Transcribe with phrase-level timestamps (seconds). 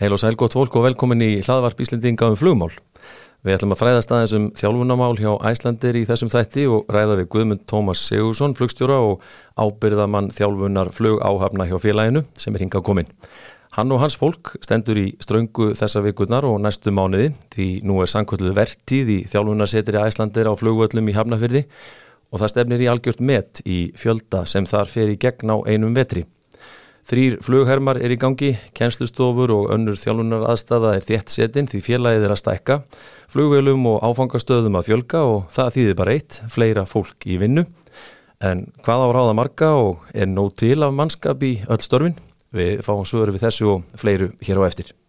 [0.00, 2.70] Heil og sæl gott fólk og velkomin í hlaðvarp Íslendinga um flugmál.
[3.44, 7.28] Við ætlum að fræðast aðeins um þjálfunamál hjá Æslandir í þessum þætti og ræða við
[7.34, 9.20] Guðmund Tómas Sigursson, flugstjóra og
[9.60, 13.12] ábyrðamann þjálfunar flugáhafna hjá félaginu sem er hingað komin.
[13.76, 18.08] Hann og hans fólk stendur í ströngu þessa vikurnar og næstu mánuði því nú er
[18.08, 21.66] sankvöldu vertíð í þjálfunarsetri Æslandir á flugvöllum í Hafnafyrði
[22.32, 25.92] og það stefnir í algjört met í fjölda sem þar fer í gegn á einum
[25.92, 26.24] vetri.
[27.08, 32.26] Þrýr flughermar er í gangi, kjenslustofur og önnur þjálfunar aðstafa er þétt setin því félagið
[32.26, 32.76] er að stækka,
[33.32, 37.66] flugvelum og áfangastöðum að fjölga og það þýðir bara eitt, fleira fólk í vinnu.
[38.40, 42.16] En hvað á ráða marga og er nóg til af mannskap í öll störfin?
[42.52, 44.99] Við fáum svöru við þessu og fleiru hér á eftir.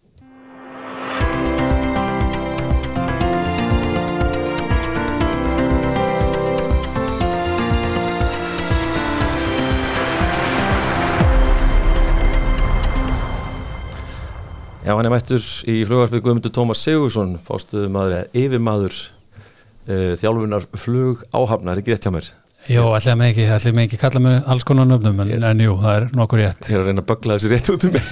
[14.81, 20.63] Já, hann er mættur í flugvarpið Guðmundur Tómas Sigursson, fástuðu maður eða yfirmaður uh, þjálfunar
[20.73, 22.29] flug áhafnar, er ekki rétt hjá mér?
[22.69, 25.75] Jó, allir með ekki, allir með ekki kalla mig alls konar nöfnum, en, en jú,
[25.83, 26.65] það er nokkur rétt.
[26.65, 28.09] Ég er að reyna að bögla þessi rétt út um mig,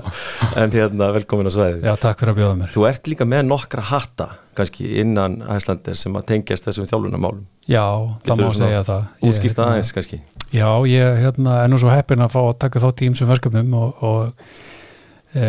[0.62, 1.88] en hérna, velkomin á svæðið.
[1.88, 2.72] Já, takk fyrir að bjóða mér.
[2.76, 7.44] Þú ert líka með nokkra hatta, kannski innan Æslandir sem að tengjast þessum þjálfunarmálum.
[7.64, 7.84] Já,
[8.28, 9.12] það má segja það.
[9.28, 10.22] Útskýrt það aðeins, kannski.
[10.52, 13.76] Já, ég hérna, er nú svo heppin að fá að taka þátt í ýmsum verkefnum
[13.76, 15.46] og, og e,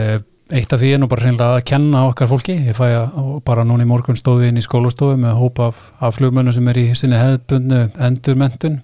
[0.54, 2.56] eitt af því er nú bara hreinlega að kenna okkar fólki.
[2.68, 6.20] Ég fæ að bara núna í morgun stóði inn í skólastofu með hópa af, af
[6.20, 8.78] flugmönnum sem er í sinni hefðbundnu endurmentun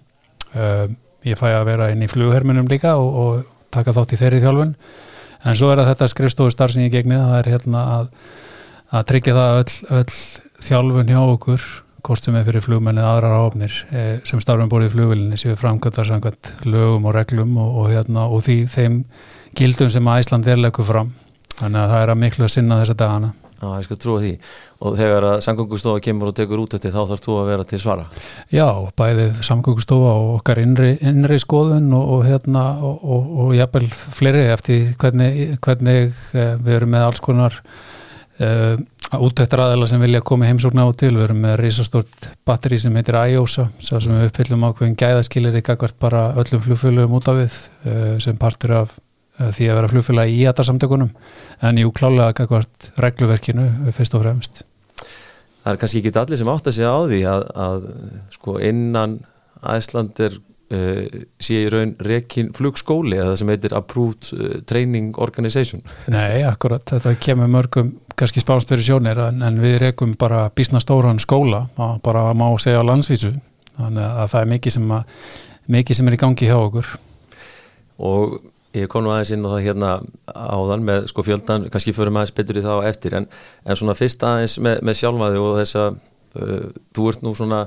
[0.55, 0.87] uh,
[1.27, 4.73] ég fæ að vera inn í flugherminum líka og, og taka þátt í þeirri þjálfun.
[5.45, 7.19] En svo er að þetta skrifstofu starf sem ég gegni.
[7.19, 8.09] Það er hérna að,
[8.89, 10.17] að tryggja það öll, öll
[10.65, 11.69] þjálfun hjá okkur
[12.09, 16.07] hvort sem er fyrir flugmenni aðrar áfnir eh, sem starfum búið í flugvilinni séu framkvæmdar
[16.07, 18.63] samkvæmt lögum og reglum og, og, hérna, og því
[19.59, 21.11] gildum sem að Ísland er leggur fram
[21.59, 23.31] Þannig að það er að miklu að sinna þessa dagana.
[23.59, 24.29] Já, ég skal trúa því.
[24.87, 27.79] Og þegar að samgöngustofa kemur og tekur út eftir þá þarf þú að vera til
[27.83, 28.05] svara?
[28.55, 28.67] Já,
[29.01, 34.45] bæðið samgöngustofa og okkar innri, innri skoðun og, og hérna og, og, og jafnvel fleiri
[34.53, 37.59] eftir hvernig, hvernig eh, við erum með alls konar
[38.39, 38.79] uh,
[39.19, 41.11] útættar aðeila sem vilja koma heimsókn á til.
[41.17, 45.99] Við erum með risastort batteri sem heitir IOSA sem við uppfyllum ákveðin gæðaskilir ykkar hvert
[45.99, 48.95] bara öllum flugfélögum út af við uh, sem partur af
[49.39, 51.13] því að vera flugfélagi í þetta samtökunum
[51.67, 54.61] en jú klálega kakvart regluverkinu fyrst og fremst.
[55.63, 57.89] Það er kannski ekki allir sem átt að segja á því að, að
[58.35, 59.17] sko innan
[59.69, 64.31] Æslandir uh, sé í raun rekin flugskóli eða sem heitir Approved
[64.69, 65.83] Training Organization.
[66.11, 70.81] Nei, akkurat, þetta kemur mörgum kannski spánst fyrir sjónir en, en við rekum bara bísna
[70.83, 71.65] stóran skóla
[72.03, 73.35] bara má segja á landsvísu.
[73.79, 75.27] Þannig að það er mikið sem, að,
[75.75, 76.89] mikið sem er í gangi hjá okkur.
[78.09, 78.39] Og
[78.77, 79.91] Ég kom nú aðeins inn á það hérna
[80.29, 83.25] áðan með sko fjöldan, kannski fyrir maður betur í það á eftir en,
[83.65, 85.97] en svona fyrst aðeins með, með sjálfmaði og þess að
[86.37, 87.63] uh, þú ert nú svona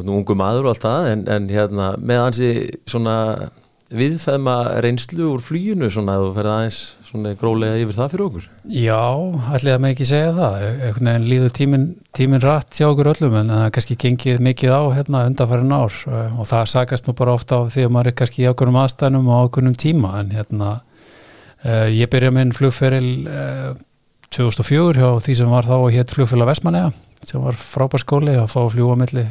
[0.00, 2.50] nú ungu maður og allt það en, en hérna með ansi
[2.88, 3.16] svona
[3.90, 8.44] viðfæðma reynslu úr flýjunu svona að þú ferði aðeins svona grólega yfir það fyrir okkur?
[8.70, 9.02] Já,
[9.50, 10.56] ætlaði að mig ekki segja það.
[10.68, 14.82] Einhvern veginn líður tímin, tímin rætt hjá okkur öllum en það kannski gengið mikið á
[14.96, 15.98] hérna undanfærin ár.
[16.06, 18.80] Eh, og það sagast nú bara ofta á því að maður er kannski í okkurum
[18.84, 23.70] aðstænum og okkurum tíma en hérna uh, ég byrja minn flugferil uh,
[24.30, 26.92] 2004 hjá því sem var þá hétt flugfélag Vestmanega
[27.26, 29.26] sem var frábær skóli að fá að fljúa milli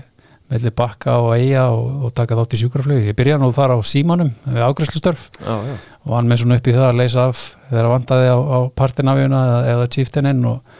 [0.50, 3.08] melli bakka og eiga og, og taka þátt í sjúkraflögu.
[3.10, 6.88] Ég byrjaði nú þar á símanum við ágröðslustörf og hann með svona upp í það
[6.88, 10.80] að leysa af þegar vandaði á, á partinafjuna eða, eða chieftaininn og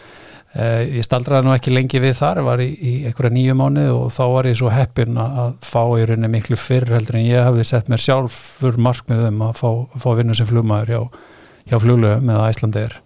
[0.56, 0.66] e,
[0.97, 4.24] ég staldraði nú ekki lengi við þar, var í, í einhverja nýju mánu og þá
[4.34, 7.94] var ég svo heppin að fá í rauninni miklu fyrr heldur en ég hafði sett
[7.94, 9.69] mér sjálfur markmiðum að fá,
[10.01, 11.24] fá vinnu sem flugmaður hjá,
[11.69, 13.00] hjá fluglöfum eða æslandeir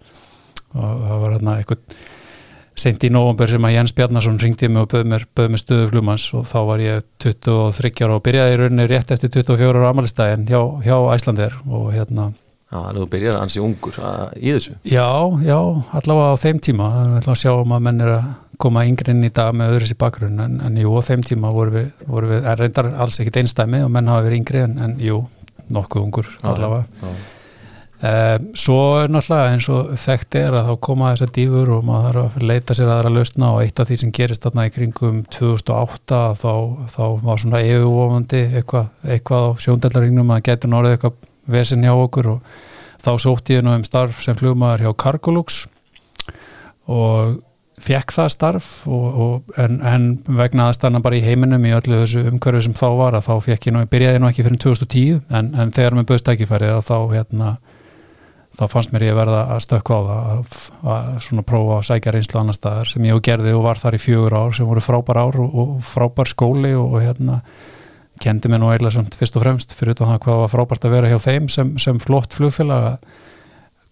[0.74, 2.02] og það var hérna eitthvað
[2.78, 6.28] sent í nógumber sem að Jens Bjarnason ringdi mig og böði mér, mér stöðu flumans
[6.34, 10.48] og þá var ég 23 ára og byrjaði í rauninni rétt eftir 24 ára amalistæðin
[10.50, 12.32] hjá, hjá Æslandir og hérna
[12.74, 14.72] Já, þú byrjaði ansi ungur að, í þessu.
[14.90, 15.06] Já,
[15.46, 15.58] já,
[15.94, 16.88] allavega á þeim tíma.
[16.96, 18.24] Við ætlum að sjá um að menn er að
[18.64, 21.52] koma yngri inn í dag með öðru sér bakgrunn en, en jú, á þeim tíma
[21.54, 24.76] voru við, voru við er reyndar alls ekkit einstæmi og menn hafa verið yngri en,
[24.86, 25.20] en jú,
[25.74, 27.33] nokkuð ungur allavega já, já.
[28.04, 32.18] Um, svo er náttúrulega eins og þekkt er að þá koma þessar dífur og maður
[32.18, 35.22] þarf að leita sér aðra lausna og eitt af því sem gerist þarna í kringum
[35.32, 36.50] 2008 þá,
[36.92, 41.16] þá var svona yfirvofandi eitthvað, eitthvað á sjóndeldaringnum að geta norðið eitthvað
[41.54, 42.52] vesen hjá okkur og
[43.06, 45.60] þá sótt ég nú um starf sem flugmaður hjá Cargolux
[46.84, 47.38] og
[47.80, 52.26] fekk það starf og, og en, en vegna aðstanna bara í heiminum í öllu þessu
[52.28, 55.54] umhverju sem þá var að þá fekk ég nú, byrjaði nú ekki fyrir 2010 en,
[55.56, 57.54] en þegar með böðstækifærið þá hérna
[58.58, 60.58] þá fannst mér ég verða að stökka á það að,
[60.94, 63.98] að svona prófa að sækja reynslu annar staðar sem ég og gerði og var þar
[63.98, 67.40] í fjögur ár sem voru frábær ár og, og frábær skóli og, og hérna
[68.22, 71.10] kendi mér nú eiginlega samt fyrst og fremst fyrir það hvað var frábært að vera
[71.10, 72.98] hjá þeim sem, sem flott flugfélag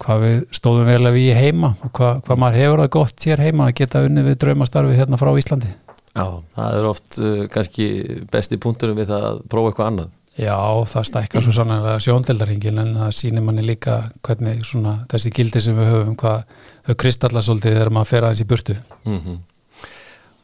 [0.02, 3.42] hvað við stóðum vel að við heima og hvað, hvað maður hefur það gott hér
[3.42, 5.70] heima að geta unni við draumastarfi hérna frá Íslandi.
[6.12, 6.26] Já,
[6.56, 7.86] það er oft uh, kannski
[8.32, 10.56] besti punkturum við það að prófa eitthvað annað Já,
[10.88, 15.76] það stækkar svo sannlega sjóndeldarhingin en það sýnir manni líka hvernig svona, þessi gildi sem
[15.76, 16.46] við höfum hvað
[16.86, 19.40] þau kristallasóldi þegar maður fer aðeins í burtu mm -hmm.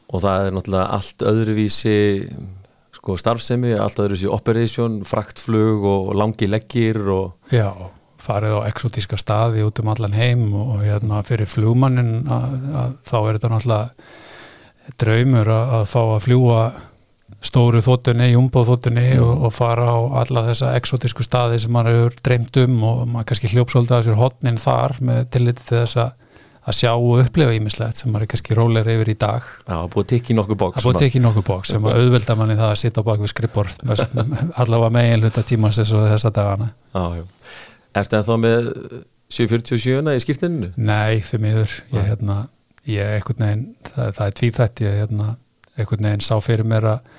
[0.09, 1.97] Og það er náttúrulega allt öðruvísi
[2.97, 7.33] sko starfsemi, allt öðruvísi operation, fraktflug og langi leggir og...
[7.53, 7.73] Já,
[8.19, 13.17] farið á exotíska staði út um allan heim og hérna fyrir flugmannin að, að þá
[13.19, 13.89] er þetta náttúrulega
[14.97, 16.61] draumur að, að fá að fljúa
[17.43, 19.25] stóru þóttunni, jumbo þóttunni mm.
[19.25, 23.29] og, og fara á alla þessa exotísku staði sem maður hefur dreymt um og maður
[23.31, 26.17] kannski hljópsólda að sér hotnin þar með tilliti til þess að
[26.69, 29.45] að sjá og upplefa ímislegt sem maður er kannski róleira yfir í dag.
[29.63, 32.57] Já, að búið tekja nokkuð bóks að búið tekja nokkuð bóks sem að auðvelda manni
[32.59, 33.79] það að sitta á bak við skrippborð
[34.61, 36.69] allavega megin hluta tímans þess að þessa dagana.
[36.93, 37.25] Já, já.
[37.99, 38.69] Ertu það þá með
[39.39, 40.71] 747 í skiptinu?
[40.77, 41.75] Nei, fyrir miður.
[41.95, 42.37] Ég, hérna,
[42.85, 45.31] ég, ekkert neginn það, það er tvíþætt, ég, hérna
[45.85, 47.13] ekkert neginn sá fyrir mér að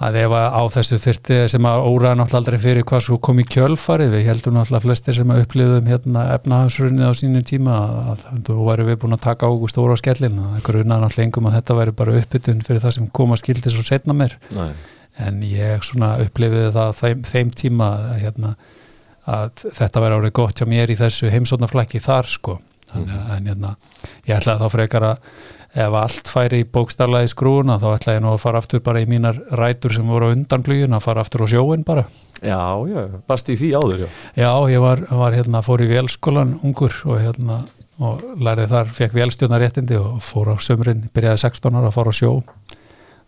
[0.00, 3.44] að ef á þessu þyrti sem að óraða náttúrulega aldrei fyrir hvað svo kom í
[3.44, 7.74] kjölfarið við heldum náttúrulega flestir sem að upplifðum hérna efnahagsrunnið á sínum tíma
[8.14, 11.50] að þú væri við búin að taka ágúst óra á skellin að grunaði náttúrulega engum
[11.50, 14.72] að þetta væri bara uppbytun fyrir það sem kom að skildi svo setna mér Nei.
[15.20, 18.56] en ég svona upplifiði það þeim, þeim tíma að, hérna,
[19.36, 22.56] að þetta væri árið gott hjá mér í þessu heimsónaflæki þar sko
[22.94, 23.24] en, mm.
[23.36, 23.76] en hérna,
[24.24, 25.34] ég ætlaði þá frekar að
[25.70, 29.06] ef allt færi í bókstarlaði skrúna þá ætla ég nú að fara aftur bara í
[29.10, 32.06] mínar rætur sem voru undan flugin að fara aftur á sjóin bara.
[32.40, 32.58] Já,
[32.88, 34.08] já, varst í því áður Já,
[34.40, 37.60] já ég var, var hérna, fór í velskólan ungur og hérna
[38.00, 42.16] og lærið þar, fekk velstjónaréttindi og fór á sömurinn, byrjaði 16 ára að fóra á
[42.16, 42.30] sjó.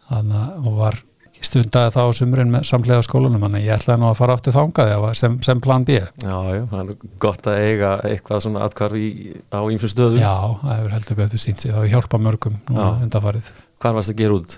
[0.09, 0.97] Þannig að var
[1.43, 5.13] stundaði það á sumurinn með samlega skólanum en ég ætlaði nú að fara áttu þángaði
[5.19, 5.99] sem, sem plan B.
[5.99, 9.11] Já, já, það er gott að eiga eitthvað svona atkvarf í,
[9.51, 10.23] á ýmsum stöðum.
[10.23, 13.53] Já, það hefur heldur betur sínt sig það hefur hjálpað mörgum undarfarið
[13.83, 14.53] Hvað varst það að gera út?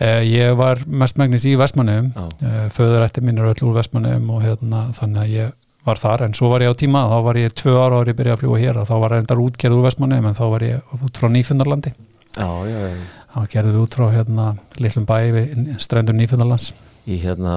[0.00, 4.86] Eh, ég var mestmægnis í Vestmannum eh, föðurætti mín er öll úr Vestmannum og hérna,
[4.96, 5.50] þannig að ég
[5.84, 6.24] var þar.
[6.24, 8.62] En svo var ég á tíma, þá var ég tvö ára ári byrjað að fljúa
[8.62, 8.80] hér.
[8.80, 11.92] Og þá var reyndar útgerð úr Vestmannum en þá var ég út frá Nýfundarlandi.
[12.34, 14.48] Já, já, já Það gerði við út frá hérna
[14.78, 16.72] litlum bæi við strendur Nýfjöndalands
[17.04, 17.54] Í hérna,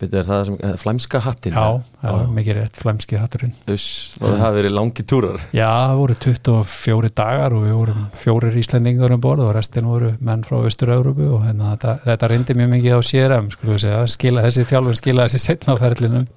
[0.00, 1.52] er það sem eh, flæmska hattin?
[1.52, 2.28] Já, já, já.
[2.32, 5.42] mikið rétt flæmski hatturinn og það hafi verið langi túrar?
[5.52, 10.14] Já, það voru 24 dagar og við vorum fjórir íslendingar um borð og restin voru
[10.24, 13.98] menn frá Östur-Európu og hérna, þetta, þetta reyndi mjög mikið á CRM skulum við segja,
[14.14, 16.30] skila þessi þjálfur skila þessi setnaferlinum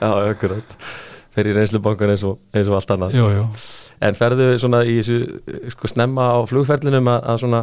[0.00, 0.78] Já, akkurat
[1.36, 2.24] Þeir í reynslubankan eins
[2.56, 3.44] eins og allt annað Jú, jú
[4.00, 7.62] En ferðu svona í þessu sko snemma á flugferlinum að, að svona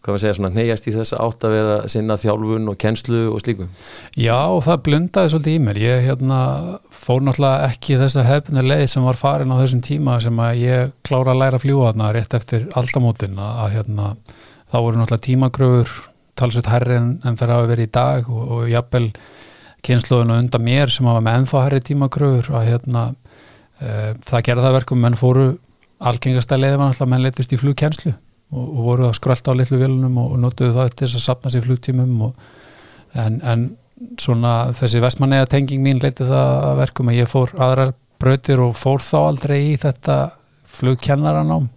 [0.00, 3.42] hvað maður segja, svona neyjast í þess átt að vera sinna þjálfun og kennslu og
[3.42, 3.66] slíku?
[4.16, 5.80] Já, og það blundaði svolítið í mér.
[5.82, 6.38] Ég hérna,
[6.88, 10.94] fór náttúrulega ekki þessa hefna leið sem var farin á þessum tíma sem að ég
[11.04, 13.36] klára að læra að fljúa þarna rétt eftir aldamótin.
[13.44, 14.14] Að hérna,
[14.72, 15.94] þá voru náttúrulega tímagröfur
[16.40, 19.10] talsveit herri en, en þeir hafa verið í dag og, og jafnvel
[19.84, 23.04] kynsluðinu undan mér sem hafa með ennþá herri tímagröfur að hérna,
[23.80, 25.46] e, það gerða það verkum menn fóru
[26.00, 26.56] algengasta
[28.50, 31.52] og, og voru að skrölda á litlu vilunum og, notuðu það til þess að sapna
[31.54, 32.30] sér flugtímum
[33.14, 33.66] en, en
[34.20, 38.76] svona þessi vestmannega tenging mín leiti það að verkum að ég fór aðrar brautir og
[38.76, 40.16] fór þá aldrei í þetta
[40.70, 41.68] flugkennaranám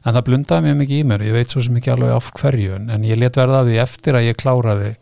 [0.00, 1.24] en það blundaði mjög mikið í mér.
[1.28, 4.16] Ég veit svo sem ekki alveg af hverju en ég let verða af því eftir
[4.16, 4.94] að ég kláraði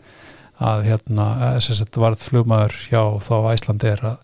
[0.58, 4.16] að hérna, að þetta varð flugmaður hjá þá Æslandi að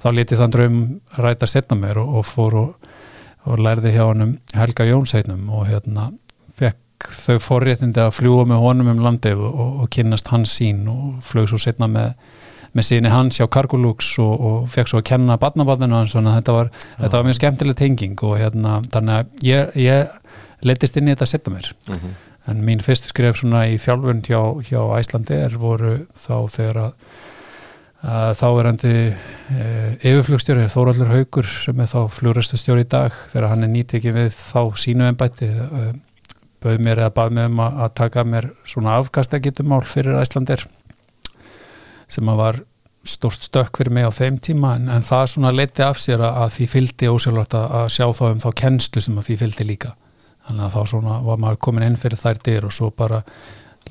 [0.00, 0.78] þá leti þann draum
[1.20, 2.90] ræta setna mér og, og fór og,
[3.48, 6.10] og lærði hjá hann Helga Jónsheitnum og hérna
[7.04, 11.20] fekk þau forréttindi að fljúa með honum um landið og, og kynast hans sín og
[11.24, 12.14] flög svo setna með,
[12.72, 16.38] með síni hans hjá Cargolux og, og fekk svo að kenna badnabadinu hans þannig að
[16.40, 16.70] þetta var,
[17.00, 21.28] þetta var mjög skemmtileg tenging og hérna þannig að ég, ég letist inn í þetta
[21.28, 22.00] að setja mér uh mhm.
[22.00, 22.32] -huh.
[22.50, 26.96] en mín fyrstu skref svona í þjálfund hjá, hjá Æslandi er voru þá þegar að
[28.04, 29.68] þá er hendi e,
[30.10, 34.60] yfirflugstjóri Þóraldur Haugur sem er þá flugræstustjóri í dag þegar hann er nýtekið við þá
[34.76, 35.86] sínu ennbætti e,
[36.64, 40.64] bauð mér eða bað mér um að taka mér svona afkastagitumál fyrir Æslandir
[42.10, 42.60] sem að var
[43.04, 46.54] stort stökk fyrir mig á þeim tíma en, en það svona leiti af sér að,
[46.56, 49.92] því fylgdi ósjálflagt að, sjá þá um þá kennslu sem að því fylgdi líka.
[50.44, 53.20] Þannig að þá svona var maður komin inn fyrir þær dyr og svo bara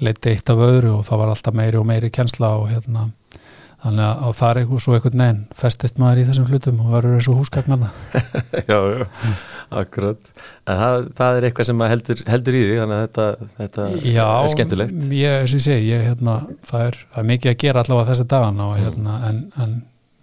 [0.02, 3.08] leiti eitt af öðru og það var alltaf meiri og meiri kennsla og hérna
[3.84, 7.18] þannig að það er eitthvað svo eitthvað neinn festist maður í þessum hlutum og verður
[7.18, 7.90] eins og húsgagnarna
[8.70, 9.06] Já, já,
[9.84, 10.34] akkurat.
[10.70, 14.28] En það, það er eitthvað sem heldur, heldur í því þannig að þetta, þetta já,
[14.28, 15.08] er skemmtilegt.
[15.10, 16.38] Já, eins og ég segi, ég, hérna,
[16.68, 19.76] það, er, það er mikið að gera allavega þessi dagana og, hérna, en, en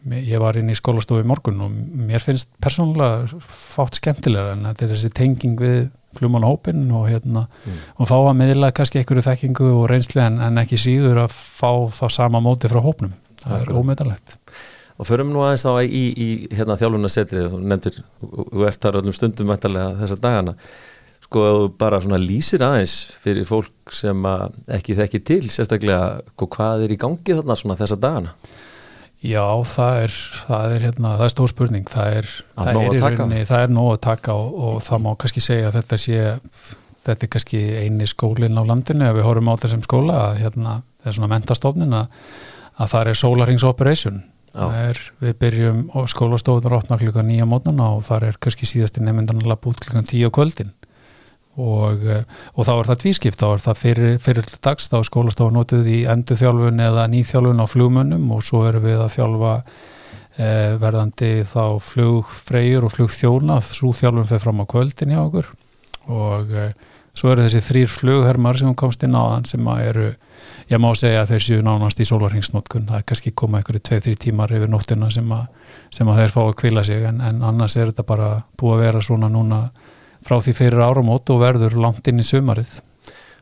[0.09, 4.87] ég var inn í skólastofu í morgun og mér finnst persónulega fátt skemmtilega en þetta
[4.87, 5.81] er þessi tenging við
[6.17, 7.83] fljómanhópin og, hérna, mm.
[8.01, 11.71] og fá að miðla kannski einhverju þekkingu og reynslu en, en ekki síður að fá
[11.95, 13.13] þá sama móti frá hópnum
[13.45, 14.39] það er ómeðalegt
[15.01, 19.15] Og förum nú aðeins þá í, í hérna, þjálfunarsetrið, þú nefndir, þú ert þar öllum
[19.17, 20.53] stundum mættalega þessa dagana,
[21.25, 21.45] sko
[21.81, 24.27] bara svona lýsir aðeins fyrir fólk sem
[24.77, 28.35] ekki þekki til, sérstaklega sko, hvað er í gangi þarna svona þessa dagana?
[29.25, 30.21] Já, það er,
[30.51, 32.31] það er, hérna, það er stór spurning, það er,
[32.61, 35.81] það er, rauninni, það er nóg að taka og, og það má kannski segja að
[35.81, 36.31] þetta sé,
[37.09, 40.79] þetta er kannski eini skólinn á landinu, ef við horfum á þessum skóla, að hérna,
[41.01, 42.25] það er svona mentastofnin að,
[42.81, 44.21] að það er Solarings Operation,
[44.57, 49.43] er, við byrjum og skólastofunar opna klukka nýja mótnana og það er kannski síðasti nefndan
[49.43, 50.73] að lafa út klukkan tíu kvöldin.
[51.61, 52.23] Og, eh,
[52.55, 55.89] og þá er það tvískipt, þá er það fyrir, fyrir dags, þá er skólastofa notið
[55.91, 59.55] í endur þjálfun eða nýþjálfun á flugmönnum og svo erum við að þjálfa
[60.39, 65.53] eh, verðandi þá flugfreyjur og flugþjóna, svo þjálfun fyrir fram á kvöldin hjá okkur.
[66.09, 66.73] Og eh,
[67.13, 70.15] svo eru þessi þrýr flughermar sem komst inn á þann sem eru
[70.71, 74.19] ég má segja að þeir séu nánast í sólarhengsnótkun það er kannski koma einhverju 2-3
[74.25, 75.49] tímar yfir nóttina sem að,
[75.91, 78.29] sem að þeir fá að kvila sig en, en annars er þetta bara
[78.61, 79.65] búið að vera svona núna
[80.27, 82.79] frá því fyrir áramót og verður langt inn í sumarið.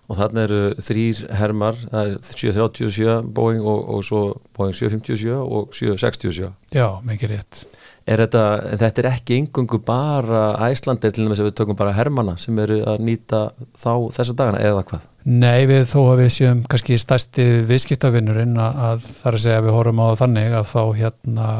[0.08, 4.22] Og þannig eru þrýr hermar, það er 737 Boeing og, og svo
[4.56, 6.48] Boeing 757 og 767.
[6.72, 7.66] Já, mikið rétt.
[8.08, 8.42] Er þetta,
[8.80, 12.78] þetta er ekki yngungu bara æslandir til þess að við tökum bara hermana sem eru
[12.88, 13.40] að nýta
[13.76, 15.02] þá þessa dagana eða hvað?
[15.28, 19.66] Nei, við þó að við séum kannski stærsti viðskiptavinnurinn að það er að segja að
[19.66, 21.50] við horfum á þannig að þá hérna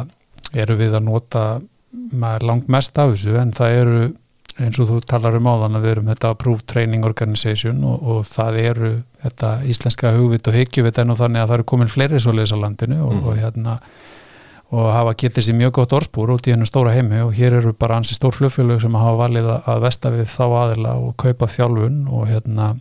[0.65, 1.45] eru við að nota
[2.49, 4.01] langt mest af þessu en það eru
[4.59, 8.27] eins og þú talar um áðan að við erum þetta Approved Training Organization og, og
[8.27, 12.23] það eru þetta íslenska hugvit og hyggjuvit en og þannig að það eru komin fleiri
[12.23, 13.27] svoleiðis á landinu og, mm.
[13.29, 13.77] og hérna
[14.69, 17.73] og hafa getið sér mjög gott orspúr út í hennu stóra heimi og hér eru
[17.73, 22.03] bara ansi stór flugfélög sem hafa valið að vesta við þá aðila og kaupa þjálfun
[22.13, 22.75] og hérna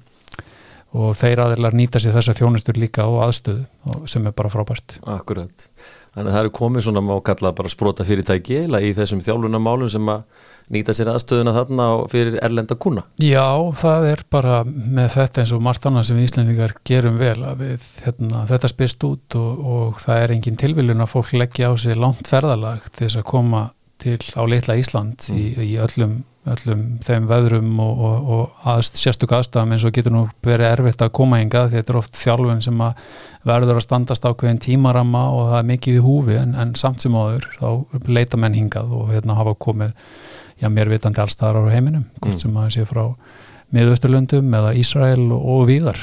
[0.97, 5.69] og þeir aðilar nýta sér þessa þjónustur líka og aðstöðu sem er bara frábært Akkurat,
[6.15, 10.11] þannig að það eru komið svona má kalla bara sprota fyrirtæki í þessum þjálfunamálum sem
[10.11, 10.25] að
[10.73, 13.05] nýta sér aðstöðuna þarna fyrir erlenda kuna.
[13.23, 13.47] Já,
[13.79, 17.63] það er bara með þetta eins og margt annað sem við Íslandingar gerum vel að
[17.63, 21.73] við, hérna, þetta spist út og, og það er engin tilviljun að fólk leggja á
[21.79, 25.37] sig langt ferðalag til þess að koma til á litla Ísland mm.
[25.37, 26.19] í, í öllum,
[26.51, 31.01] öllum þeim veðrum og, og, og aðst, sérstök aðstæðum eins og getur nú verið erfitt
[31.01, 33.01] að koma ynga því þetta er oft þjálfun sem að
[33.47, 37.15] verður að standast ákveðin tímarama og það er mikið í húfi en, en samt sem
[37.15, 39.95] áður þá leita menn hingað og hérna hafa komið
[40.61, 42.41] já, mér vitandi allstaðar á heiminum, hvort mm.
[42.43, 43.03] sem að sé frá
[43.75, 45.99] miðausturlöndum eða Ísrael og, og víðar.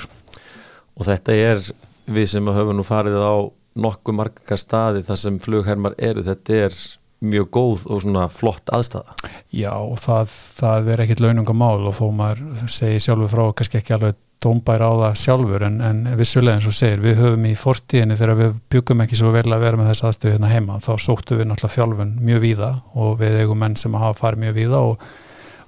[0.95, 1.63] Og þetta er
[2.07, 3.35] við sem höfum nú farið á
[3.75, 6.77] nokkuð marga staði þar sem flughermar eru, þetta er
[7.25, 9.17] mjög góð og svona flott aðstæða.
[9.55, 14.21] Já það, það er ekkit launungamál og þó maður segi sjálfur frá kannski ekki alveg
[14.45, 18.41] tómbæra á það sjálfur en, en vissulega eins og segir við höfum í fortíðinni þegar
[18.41, 21.49] við byggum ekki svo vel að vera með þess aðstöðu hérna heima þá sóttu við
[21.49, 25.09] náttúrulega þjálfun mjög víða og við eigum menn sem hafa farið mjög víða og,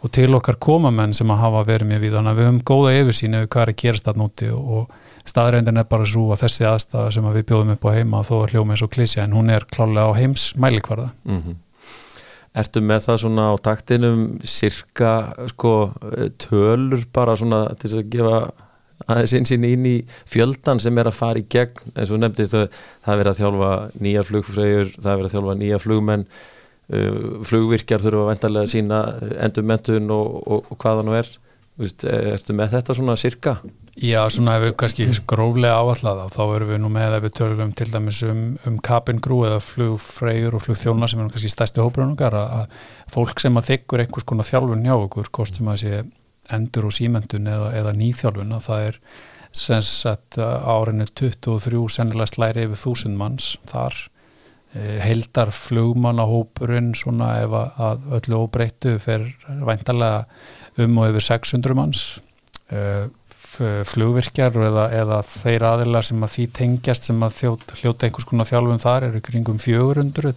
[0.03, 2.95] og til okkar koma menn sem hafa verið mjög víða þannig að við höfum góða
[3.01, 4.95] yfirsýni við hvað er að gerast það núti og
[5.27, 8.35] staðrændin er bara svo að þessi aðstæða sem að við bjóðum upp á heima þó
[8.41, 11.63] er hljómið svo klísja en hún er klálega á heims mælikvarða mm -hmm.
[12.57, 15.93] Ertu með það svona á taktinum cirka sko,
[16.41, 18.39] tölur bara svona til að gefa
[19.05, 21.93] aðeins einsinn inn í fjöldan sem er að fara í gegn?
[21.95, 22.71] Eins og nefndist að
[23.05, 23.73] það er verið að þjálfa
[24.07, 27.19] nýja flugfröður, það er verið að þjálfa nýja flugmenn uh,
[27.51, 29.01] flugvirkjar þurfa að vendarlega sína
[29.49, 31.31] endurmentun og, og, og hvaða nú er
[31.77, 33.59] Vist, ertu með þetta svona cirka?
[34.01, 37.73] Já, svona ef við kannski gróflega áallega þá erum við nú með ef við tölum
[37.77, 42.75] til dæmis um, um kabingrú eða flugfreyjur og flugþjóna sem er kannski stærsti hóprunungar að
[43.13, 46.03] fólk sem að þykkur einhvers konar þjálfun hjá okkur, sem að sé
[46.57, 49.01] endur og símendun eða, eða nýþjálfun að það er
[49.57, 53.97] sensat árinu 23 sennilega slæri yfir þúsund manns þar
[54.77, 60.27] e, heldar flugmannahópurinn svona ef að öllu óbreyttu fer væntalega
[60.85, 62.03] um og yfir 600 manns
[62.69, 62.81] e,
[63.89, 68.83] flugvirkjar eða, eða þeir aðilar sem að því tengjast sem að hljóta einhvers konar þjálfum
[68.83, 70.35] þar eru kringum 400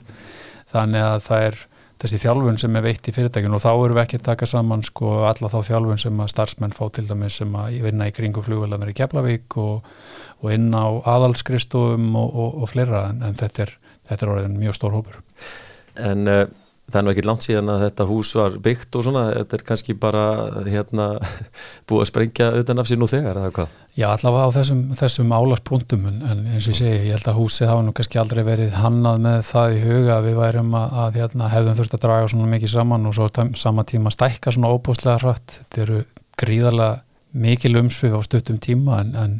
[0.71, 1.59] þannig að það er
[1.99, 4.85] þessi þjálfun sem er veitt í fyrirtækinu og þá eru við ekki að taka saman
[4.87, 8.43] sko alla þá þjálfun sem að starfsmenn fá til dæmis sem að vinna í kringu
[8.45, 9.89] flugvelarnar í Keflavík og,
[10.39, 13.75] og inn á aðalskristofum og, og, og fleira en, en þetta er,
[14.07, 15.19] þetta er orðin mjög stór hópur.
[15.99, 16.45] En uh,
[16.89, 19.63] það er nú ekki langt síðan að þetta hús var byggt og svona, þetta er
[19.69, 20.23] kannski bara
[20.65, 21.07] hérna
[21.89, 23.75] búið að sprengja utan af sér nú þegar eða hvað?
[23.99, 27.71] Já, allavega á þessum, þessum álaspunktum en eins og ég segi, ég held að húsið
[27.71, 31.19] hafa nú kannski aldrei verið hannað með það í huga að við værum að, að
[31.19, 33.29] hérna, hefðum þurft að draga svona mikið saman og svo
[33.59, 36.03] sama tíma stækka svona óbúslega hratt, þetta eru
[36.39, 37.01] gríðarlega
[37.39, 39.35] mikil umsvið á stuttum tíma en, en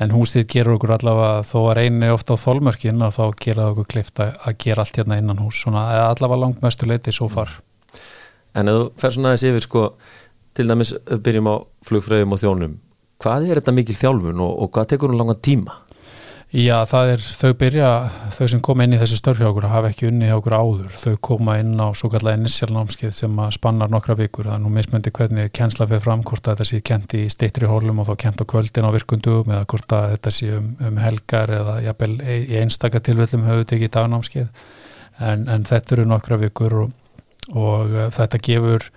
[0.00, 3.88] en húsið gerur okkur allavega þó að reyni ofta á þólmörkin og þá gera okkur
[3.94, 7.60] klift að, að gera allt hérna innan hús svona allavega langt mestu leiti svo far
[8.52, 9.82] En ef þú fer svona aðeins yfir sko
[10.56, 10.92] til dæmis
[11.24, 11.56] byrjum á
[11.88, 12.74] flugfröðum og þjónum
[13.22, 15.78] hvað er þetta mikil þjálfun og, og hvað tekur hún langan tíma?
[16.52, 17.90] Já, það er, þau byrja,
[18.36, 21.14] þau sem koma inn í þessu störfi okkur hafa ekki unni hjá okkur áður, þau
[21.24, 25.48] koma inn á svo kallega initialnámskeið sem spannar nokkra vikur, það er nú mismöndi hvernig
[25.56, 28.50] kjensla fyrir fram, hvort að þetta sé kent í steittri hólum og þá kent á
[28.52, 33.00] kvöldin á virkundum eða hvort að þetta sé um, um helgar eða jafnvel í einstaka
[33.00, 34.68] tilvellum höfðu tekið dagnámskeið.
[35.24, 36.92] En, en þetta eru nokkra vikur og,
[37.56, 38.90] og uh, þetta gefur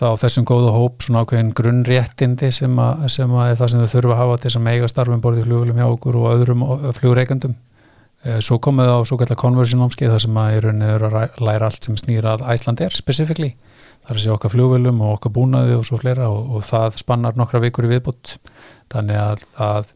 [0.00, 3.92] þá þessum góða hóp svona ákveðin grunnréttindi sem, a, sem að er það sem þau
[3.94, 6.64] þurfa að hafa til þess að meiga starfum borðið flugulum hjá okkur og öðrum
[6.96, 7.56] flugreikandum
[8.24, 11.42] eh, svo komið á svo kallar conversion námskeið þar sem að í rauninni eru að
[11.44, 13.50] læra allt sem snýra að Æsland er specifíkli
[14.06, 17.36] þar er sér okkar flugulum og okkar búnaði og svo fleira og, og það spannar
[17.36, 18.38] nokkra vikur í viðbútt
[18.90, 19.92] þannig að, að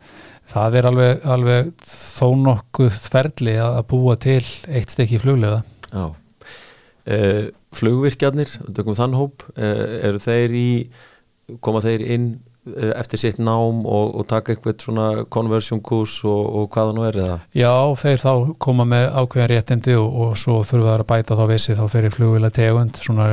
[0.52, 6.12] það er alveg, alveg þó nokkuð ferli að búa til eitt stykki fluglega Já.
[7.04, 10.68] Uh, flugvirkjarnir, dögum þann hóp uh, eru þeir í
[11.64, 16.42] koma þeir inn uh, eftir sitt nám og, og taka eitthvað svona conversion kurs og,
[16.60, 17.46] og hvaða nú er það?
[17.60, 18.32] Já, þeir þá
[18.66, 22.02] koma með ákveðin réttindi og, og svo þurfa það að bæta þá vissi þá þeir
[22.02, 23.30] eru flugvila tegund svona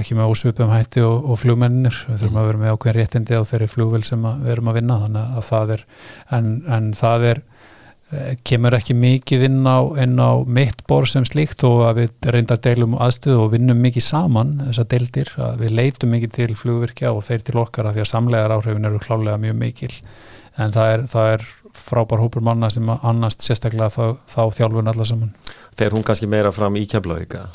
[0.00, 3.70] ekki með ósvipum hætti og flugmennir við þurfum að vera með ákveðin réttindi á þeirri
[3.74, 5.88] flugvil sem við erum að vinna þannig að það er
[6.38, 7.49] en, en það er Eh,
[8.46, 12.96] kemur ekki mikið inn á, á mitt bor sem slíkt og að við reyndar deilum
[12.98, 17.46] aðstöðu og vinnum mikið saman þessar deildir, að við leitum mikið til flugvirkja og þeir
[17.46, 19.92] til okkar að því að samlegar áhrifin eru klálega mjög mikil
[20.58, 21.46] en það er, það er
[21.80, 25.30] frábær hópur manna sem annast sérstaklega þá, þá þjálfun allar saman.
[25.78, 27.46] Þegar hún kannski meira fram í keflavíka?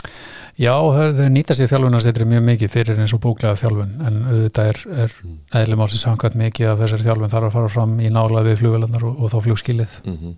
[0.55, 4.81] Já, þau nýta sér þjálfunarsetri mjög mikið fyrir eins og búklega þjálfun en auðvitað er,
[5.05, 5.37] er mm.
[5.61, 9.17] eðlumálsins hangat mikið að þessari þjálfun þarf að fara fram í nála við flugvelarnar og,
[9.19, 9.97] og þá flugskilið.
[10.05, 10.35] Mm -hmm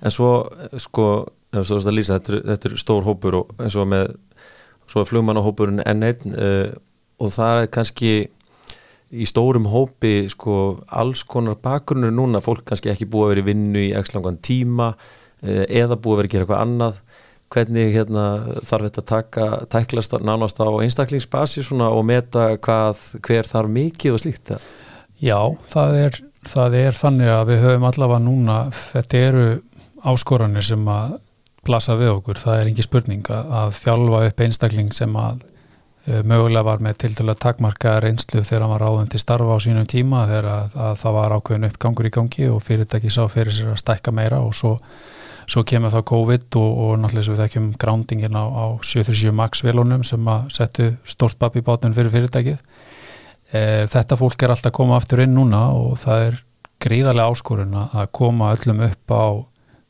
[0.00, 0.32] en svo
[0.80, 1.06] sko
[1.52, 4.12] lýsa, þetta, þetta er stór hópur og eins og með
[4.90, 6.68] svo er flugmannahópurinn N1 uh, eh,
[7.20, 8.12] og það er kannski
[9.10, 13.48] í stórum hópi sko alls konar bakgrunnur núna fólk kannski ekki búið að vera í
[13.50, 17.02] vinnu í ekki langan tíma uh, eða búið að vera að gera eitthvað annað
[17.50, 18.26] hvernig hérna,
[18.66, 24.52] þarf þetta taka tæklast nánast á einstaklingsbasi og meta hvað, hver þarf mikið og slíkt?
[25.20, 29.48] Já, það er, það er þannig að við höfum allavega núna, þetta eru
[30.06, 31.18] áskoranir sem að
[31.66, 36.64] blasa við okkur, það er ekki spurning að, þjálfa upp einstakling sem að uh, mögulega
[36.70, 40.24] var með til að takmarka reynslu þegar hann var ráðan til starfa á sínum tíma
[40.30, 43.82] þegar að, að það var ákveðin uppgangur í gangi og fyrirtæki sá fyrir sér að
[43.82, 44.76] stækka meira og svo,
[45.50, 50.04] svo kemur þá COVID og, og náttúrulega við þekkjum grándingin á, á 77 max velunum
[50.06, 52.60] sem að settu stort babi bátun fyrir fyrirtækið.
[53.50, 56.38] E, þetta fólk er alltaf að koma aftur inn núna og það er
[56.80, 59.26] gríðarlega áskorun að koma öllum upp á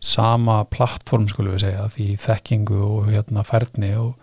[0.01, 4.14] sama plattform skulum við segja því þekkingu og hérna færni og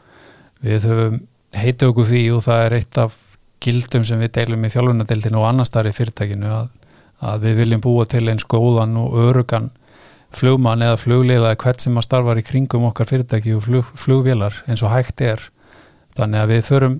[0.66, 1.20] við höfum
[1.58, 3.18] heitið okkur því og það er eitt af
[3.64, 6.72] gildum sem við deilum í þjálfunadeildinu og annar starf í fyrirtækinu að,
[7.30, 9.70] að við viljum búa til eins góðan og örugan
[10.36, 14.62] flugmann eða flugleila eða hvert sem að starfar í kringum okkar fyrirtæki og flug, flugvélar
[14.68, 15.44] eins og hægt er
[16.18, 16.98] þannig að við förum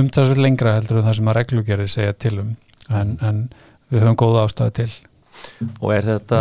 [0.00, 2.54] umtalsveit lengra heldur en það sem að reglugerði segja til um
[2.90, 3.44] en, en
[3.92, 4.92] við höfum góða ástæði til
[5.82, 6.40] Og er þetta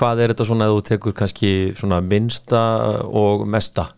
[0.00, 2.60] hvað er þetta svona að þú tekur kannski svona minnsta
[3.06, 3.90] og mesta?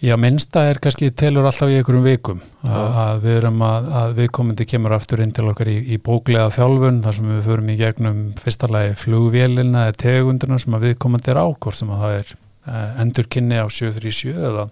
[0.00, 4.12] Já, minnsta er kannski telur alltaf í einhverjum vikum að, að við erum að, að
[4.22, 7.76] viðkomandi kemur aftur inn til okkar í, í bóklega þjálfun þar sem við förum í
[7.76, 12.32] gegnum fyrsta lagi flugvélina eða tegunduna sem að viðkomandi er ákvort sem að það er
[12.32, 14.64] eh, endurkynni á 737 eða,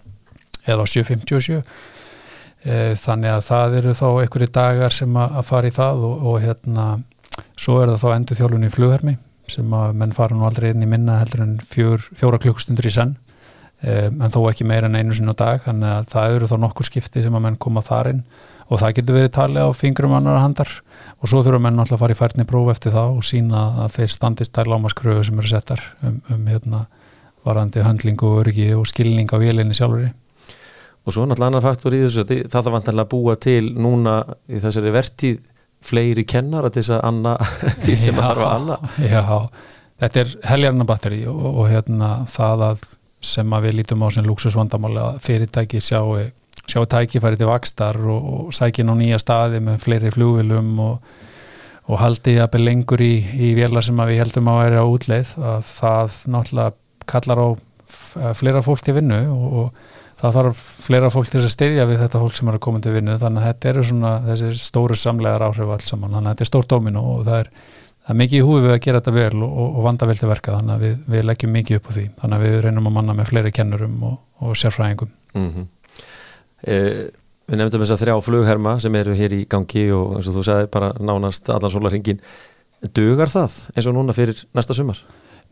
[0.65, 5.77] eða á 757 eh, þannig að það eru þá einhverju dagar sem að, fara í
[5.77, 6.89] það og, og hérna
[7.53, 10.83] svo er það þá endur þjálfun í flughermi sem að menn fara nú aldrei inn
[10.83, 13.15] í minna heldur en fjör, fjóra klukkustundur í senn
[13.85, 16.87] en þó ekki meira en einu sinn á dag þannig að það eru þá nokkur
[16.89, 18.21] skipti sem að menn koma þar inn.
[18.67, 20.71] Og það getur verið talið á fingrum annar handar.
[21.21, 23.93] Og svo þurfa menn alltaf að fara í færni próf eftir það og sína að
[23.95, 26.87] þeir standist þær lámaskröfu sem eru settar um, um hérna
[27.47, 30.09] varandi handling og örgi og skilning á vélinni sjálfur
[31.07, 34.17] og svo náttúrulega annar faktor í þessu það þarf vantanlega að búa til núna
[34.51, 35.37] í þessari vertíð
[35.87, 37.35] fleiri kennara til þess að anna
[37.85, 38.77] því sem að harfa anna.
[38.99, 39.23] Já,
[40.03, 42.87] þetta er heljarna batteri og, og hérna það að
[43.23, 46.17] sem að við lítum á sem luxusvandamáli að fyrirtæki sjáu
[46.67, 51.11] sjá tækifæri til vakstar og, og sækin á nýja staði með fleiri flugvilum og,
[51.87, 55.31] og haldi að byrja lengur í, í vélar sem við heldum að væri á útleið
[55.39, 56.75] að það náttúrulega
[57.07, 57.47] kallar á
[58.35, 62.21] flera fólk til vinnu og, og það þarf fleira fólk til að steyðja við þetta
[62.23, 63.17] fólk sem er að koma til vinnu.
[63.21, 66.51] Þannig að þetta eru svona þessi stóru samlegar áhrif alls saman, þannig að þetta er
[66.51, 67.51] stór dómin og það er,
[68.07, 70.29] það er mikið í húfi við að gera þetta vel og, og vanda vel til
[70.31, 72.95] verka þannig að við, við leggjum mikið upp á því þannig að við reynum að
[72.95, 75.67] manna með fleiri kennurum og, og sérfræðingum mm -hmm.
[76.63, 77.07] eh,
[77.47, 80.41] Við nefndum þess að þrjá flugherma sem eru hér í gangi og eins og þú
[80.43, 82.19] sagði bara nánast allan sólarhingin
[82.93, 84.99] Dugar það eins og núna fyrir næsta sumar?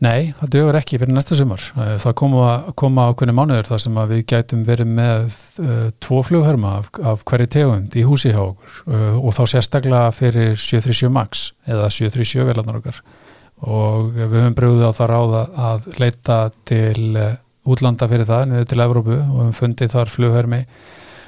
[0.04, 1.62] Nei, það dögur ekki fyrir næsta sumar.
[1.80, 6.74] Eh, það koma, koma ákveðni mánuður þar sem við gætum verið með uh, tvo flugherma
[6.82, 11.46] af, af hverju tegund í húsi hjá okkur uh, og þá sérstaklega fyrir 737 MAX
[11.64, 13.00] eða 737 velarnar okkar
[13.64, 17.16] og við höfum brúðið á það ráða að leita til
[17.66, 20.60] útlanda fyrir það, niður til Evrópu og höfum fundið þar flughermi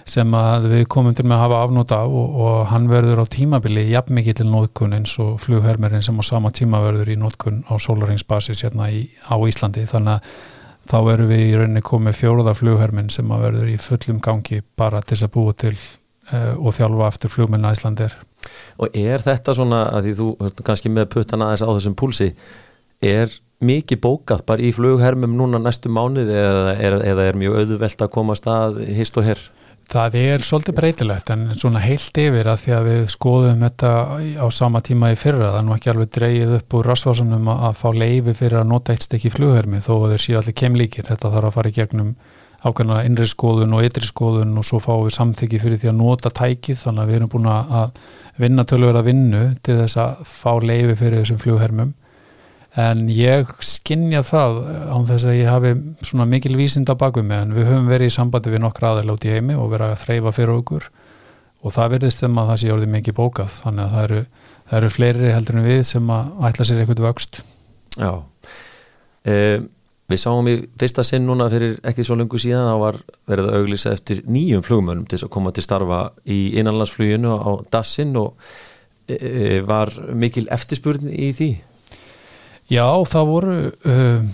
[0.08, 3.32] sem að við komum til með að hafa afnót af og, og hann verður á
[3.32, 7.64] tímabili jafn mikið til nótkunn eins og flughermerinn sem á sama tíma verður í nótkunn
[7.68, 10.30] á sólaringsbasis hérna í, á Íslandi þannig að
[10.88, 15.02] þá verður við í rauninni komið fjóruða flugherminn sem að verður í fullum gangi bara
[15.02, 18.16] til þess að búa til uh, og þjálfa eftir flugminna Íslandir
[18.78, 20.28] Og er þetta svona að því þú
[20.64, 22.30] kannski með puttan aðeins á þessum púlsi
[23.04, 28.12] er mikið bókað bara í flughermum núna næstu mánuði eða eða er mjög auðvelt að
[28.14, 29.42] komast að hist og herr?
[29.88, 33.92] Það er svolítið breytilegt en svona heilt yfir að því að við skoðum þetta
[34.37, 37.62] á sama tíma í fyrra það er nú ekki alveg dreyið upp úr rasvarsanum að,
[37.70, 41.09] að fá leifi fyrir að nota eitt stykki flughermi þó að þeir séu allir kemlíkir
[41.09, 42.12] þetta þarf að fara í gegnum
[42.59, 46.33] ákveðna innri skoðun og ytri skoðun og svo fáum við samþyggi fyrir því að nota
[46.35, 46.81] tækið.
[46.83, 48.03] Þannig að við erum búin að
[48.38, 51.94] vinna tölverða vinnu til þess að fá leifi fyrir þessum flughermum
[52.78, 54.58] en ég skinnja það
[54.94, 55.72] án þess að ég hafi
[56.06, 59.32] svona mikil vísinda baku mig en við höfum verið í sambandi við nokkra aðeins í
[59.34, 60.90] heimi og verið að þreyfa fyrir okkur.
[61.66, 64.20] Og það verðist þeim að það sé orðið mikið bókað þannig að það eru,
[64.68, 67.42] það eru fleiri heldur en við sem að ætla sér eitthvað vöxt.
[67.98, 68.12] Já.
[69.26, 69.58] Eh,
[70.08, 72.96] Við sáum í fyrsta sinn núna fyrir ekki svo lungu síðan þá var
[73.28, 78.16] verið að auglýsa eftir nýjum flugmönum til að koma til starfa í innanlandsfluginu á Dassin
[78.16, 78.38] og
[79.12, 81.50] eh, var mikil eftirspurn í því
[82.68, 84.28] Já, það voru uh,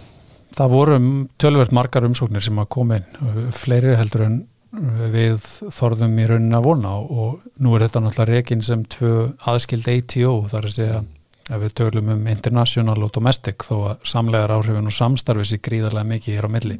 [0.54, 0.98] það voru
[1.38, 4.38] tölvert margar umsóknir sem að koma inn, uh, fleiri heldur en
[4.74, 5.44] uh, við
[5.74, 10.34] þorðum í raunin að vona og nú er þetta náttúrulega reygin sem tvö aðskild ATO
[10.50, 11.04] þar að segja
[11.52, 16.10] að við tölum um international og domestic þó að samlegar áhrifin og samstarfið sér gríðarlega
[16.10, 16.78] mikið hér á milli.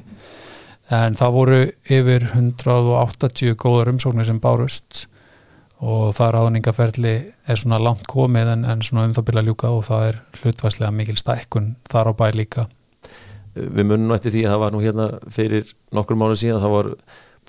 [0.94, 1.58] En það voru
[1.92, 5.04] yfir 180 góðar umsóknir sem bárust
[5.82, 7.14] og það ráðningaferli
[7.50, 10.20] er svona langt komið en, en svona um það byrja að ljúka og það er
[10.40, 12.66] hlutværslega mikil stækkun þar á bæ líka.
[13.54, 16.90] Við munum eftir því að það var nú hérna fyrir nokkur mánu síðan það var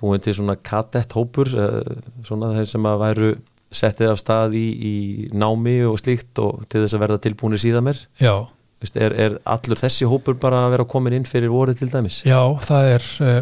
[0.01, 1.93] búin til svona kadett hópur eh,
[2.27, 3.31] svona þeir sem að væru
[3.75, 4.95] settið af stað í, í
[5.33, 8.45] námi og slíkt og til þess að verða tilbúinir síðan mér Já
[8.93, 12.21] Er, er allur þessi hópur bara að vera komin inn fyrir voru til dæmis?
[12.27, 13.39] Já, það er uh,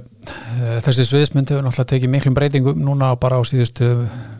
[0.85, 3.89] þessi sviðismyndi hefur náttúrulega tekið miklum breytingum núna bara á síðustu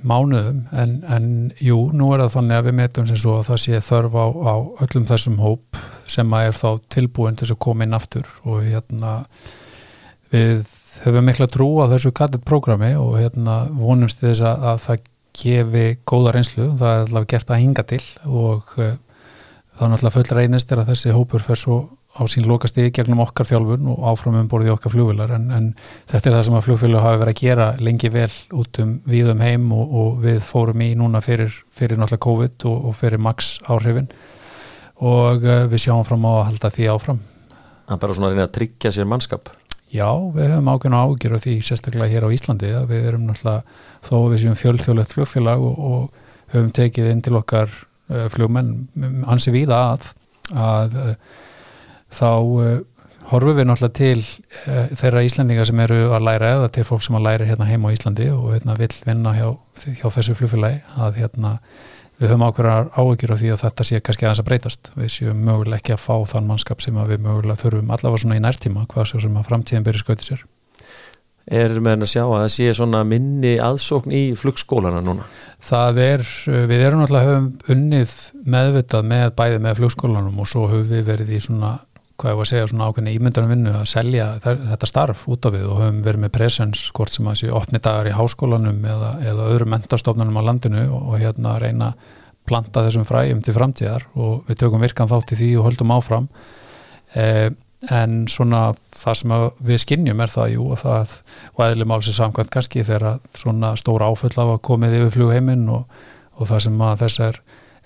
[0.07, 0.63] mánuðum.
[0.71, 1.27] En, en
[1.61, 4.25] jú, nú er það þannig að við metum sem svo að það sé þörf á,
[4.31, 4.55] á
[4.87, 5.81] öllum þessum hóp
[6.15, 8.29] sem að er þá tilbúin til að koma inn aftur.
[8.47, 9.17] Og hérna
[10.33, 10.63] við
[11.03, 15.85] höfum mikla trú á þessu kattet prógrami og hérna vonumst þess að, að það gefi
[16.05, 18.91] góða reynslu, það er allavega gert að hinga til og uh,
[19.83, 21.77] þá náttúrulega full reynist er að þessi hópur fer svo
[22.13, 25.69] á sín lokast í gegnum okkar þjálfun og áfram um borðið okkar flugvilar en, en
[26.09, 28.29] þetta er það sem að flugfélag hafi verið að gera lengi vel
[28.61, 32.67] út um við um heim og, og við fórum í núna fyrir, fyrir náttúrulega COVID
[32.69, 34.07] og, og fyrir max áhrifin.
[35.03, 37.23] Og uh, við sjáum fram á að halda því áfram.
[37.83, 39.49] Það er bara svona að reyna að tryggja sér mannskap.
[39.93, 43.81] Já, við höfum ákveðna ágjör af því sérstaklega hér á Íslandi að við erum náttúrulega
[44.05, 47.92] þó við séum fjöldþjóðlegt flugfélag og, og höfum tekið inn til okkar Eh,
[48.33, 50.09] flugmenn ansi víða að,
[50.51, 51.13] að eh,
[52.13, 52.29] þá
[52.65, 52.75] eh,
[53.31, 54.23] horfum við náttúrulega til
[54.99, 57.95] þeirra Íslandingar sem eru að læra eða til fólk sem að læra hérna heima á
[57.95, 59.47] Íslandi og hérna vil vinna hjá,
[59.85, 61.53] hjá þessu flugfélagi að hérna
[62.19, 64.91] við höfum ákveðar áökjur á því að þetta sé kannski aðeins að breytast.
[64.99, 68.43] Við séum mögulega ekki að fá þann mannskap sem við mögulega þurfum allavega svona í
[68.43, 70.45] nærtíma hvað sem að framtíðin byrja skautið sér
[71.45, 75.25] er með að sjá að það sé svona minni aðsókn í flugskólana núna?
[75.63, 76.27] Það er,
[76.69, 78.13] við erum náttúrulega höfum unnið
[78.55, 81.73] meðvitað með bæði með flugskólanum og svo höfum við verið í svona
[82.19, 85.55] hvað ég var að segja, svona ákveðni ímyndanum vinnu að selja þetta starf út af
[85.55, 89.09] við og höfum verið með presens, hvort sem að séu opni dagar í háskólanum eða,
[89.31, 91.89] eða öðru mentastofnunum á landinu og, og hérna reyna
[92.47, 96.29] planta þessum fræjum til framtíðar og við tökum virkan þátt í því og höldum áfram
[97.17, 97.49] eh,
[97.91, 99.33] en svona það sem
[99.67, 101.15] við skinnjum er það jú og það
[101.53, 105.83] og eðli málsins samkvæmt kannski þegar svona stóra áföll af að komið yfir flugheiminn og,
[106.39, 107.41] og það sem að þessar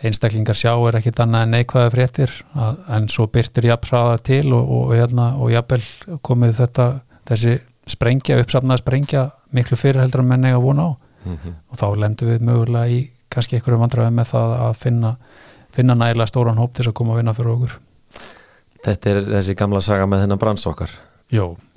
[0.05, 4.69] einstaklingar sjá er ekkit annað en neikvæða fréttir að, en svo byrtir jafnraða til og,
[4.77, 6.87] og, hérna, og jafnvel komið þetta
[7.27, 7.57] þessi
[7.89, 11.53] sprengja, uppsafnað sprengja miklu fyrir heldur að menna eiga vona á mm -hmm.
[11.71, 15.15] og þá lendum við mögulega í kannski einhverju vandræði með það að finna,
[15.71, 17.79] finna nægilega stóran hóp til að koma að vinna fyrir okkur
[18.87, 20.93] Þetta er þessi gamla saga með þennan brannsokkar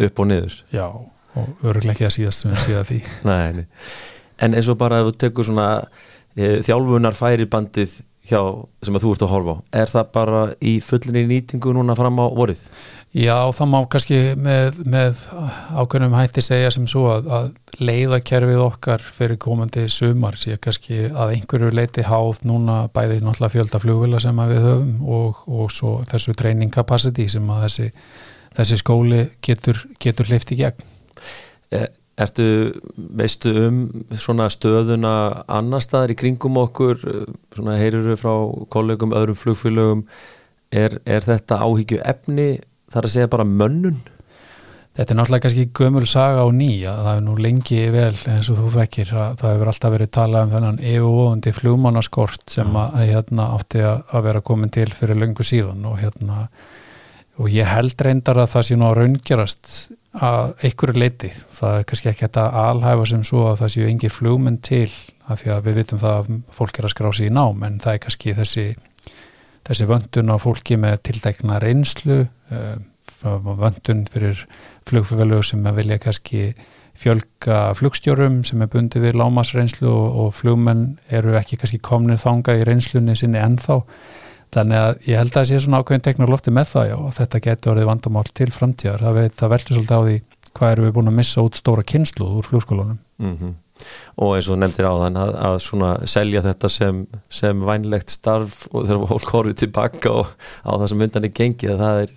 [0.06, 0.52] upp og niður.
[0.70, 3.00] Já, og öruglega ekki að síðast sem við síða því.
[3.26, 3.66] Nei, nei.
[4.40, 5.66] En eins og bara ef þú tekur svona
[6.36, 7.96] e, þjálfunar færibandið
[8.28, 8.40] hjá,
[8.84, 12.20] sem að þú ert að horfa á er það bara í fullinni nýtingu núna fram
[12.20, 12.62] á vorið?
[13.10, 15.22] Já, það má kannski með, með
[15.74, 17.48] ákveðnum hætti segja sem svo að, að
[17.82, 24.22] leiðakerfið okkar fyrir komandi sumar sé kannski að einhverju leiti háð núna bæði náttúrulega fjöldaflugvila
[24.22, 27.88] sem við höfum og, og svo þessu training capacity sem að þessi,
[28.60, 30.86] þessi skóli getur, getur lift í gegn.
[32.20, 32.46] Ertu,
[33.16, 33.80] veistu um
[34.18, 35.14] svona stöðuna
[35.48, 37.00] annar staðar í kringum okkur,
[37.56, 38.34] svona heyruru frá
[38.72, 40.06] kollegum, öðrum flugfélögum,
[40.68, 42.50] er, er þetta áhyggju efni,
[42.92, 44.00] þar að segja bara mönnun?
[44.98, 48.58] Þetta er náttúrulega kannski gömul saga á nýja, það er nú lengi vel eins og
[48.58, 53.46] þú þekkir, það hefur alltaf verið talað um þennan EU-óðundi flugmannaskort sem að, að hérna
[53.54, 56.42] átti að vera komin til fyrir löngu síðan og hérna
[57.40, 59.72] og ég held reyndar að það sé nú að raungerast
[60.10, 64.14] að einhverju leiti, það er kannski ekki þetta alhæfa sem svo að það séu engir
[64.14, 64.90] flugmenn til
[65.30, 67.78] af því að við vitum það að fólk er að skrá sig í nám en
[67.82, 68.66] það er kannski þessi,
[69.68, 72.76] þessi vöndun á fólki með tiltekna reynslu uh,
[73.22, 74.42] vöndun fyrir
[74.88, 76.54] flugfélög sem vilja kannski
[77.00, 82.58] fjölga flugstjórum sem er bundið við lámasreynslu og, og flugmenn eru ekki kannski komnið þanga
[82.58, 83.78] í reynslunni sinni ennþá
[84.54, 87.42] þannig að ég held að það sé svona ákveðin teknolófti með það já, og þetta
[87.46, 90.16] getur orðið vandamál til framtíðar það, það veldur svolítið á því
[90.58, 93.52] hvað eru við búin að missa út stóra kynslu úr flugskólunum mm -hmm.
[94.16, 98.66] og eins og nefndir á þann að, að svona selja þetta sem, sem vænlegt starf
[98.72, 100.26] og þegar fólk horfið tilbaka og
[100.66, 102.10] á það sem undan er gengið það er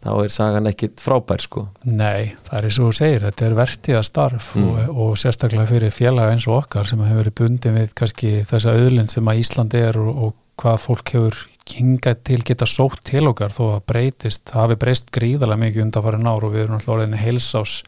[0.00, 3.56] þá er sagan ekkit frábær sko Nei, það er eins og þú segir, þetta er
[3.58, 4.68] vertiða starf mm.
[4.68, 8.76] og, og sérstaklega fyrir félaga eins og okkar sem hefur verið bundið við kannski þessa
[8.76, 11.42] auðlind sem að Ísland er og, og hvað fólk hefur
[11.78, 16.20] hingað til geta sótt til okkar þó að breytist, það hafi breyst gríðarlega mikið undanfari
[16.22, 17.80] nár og við erum alltaf orðinni heilsás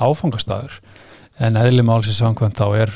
[0.00, 0.80] áfangastæður
[1.40, 2.94] en eðlimálsins samkvæmt þá er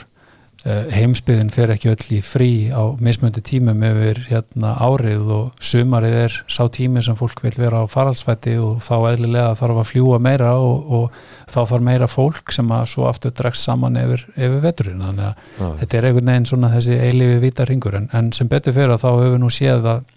[0.65, 6.37] heimsbyðin fer ekki öll í frí á mismöndu tímum yfir hérna árið og sumarið er
[6.49, 10.55] sá tími sem fólk vil vera á faraldsvætti og þá eðlilega þarf að fljúa meira
[10.57, 11.19] og, og
[11.53, 15.61] þá þarf meira fólk sem að svo aftur dregst saman yfir, yfir veturinn þannig að
[15.61, 15.71] ja.
[15.83, 19.05] þetta er einhvern veginn svona þessi eilifi vita ringur en, en sem betur fyrir að
[19.05, 20.11] þá hefur nú séð að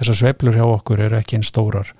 [0.00, 1.94] þessar sveplur hjá okkur eru ekki einn stórar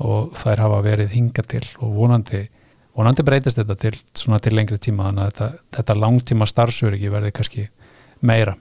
[0.00, 2.46] og þær hafa verið hinga til og vonandi
[2.94, 7.66] vonandi breytist þetta til, til lengri tíma þannig að þetta, þetta langtíma starfsöryggi verði kannski
[8.22, 8.56] meira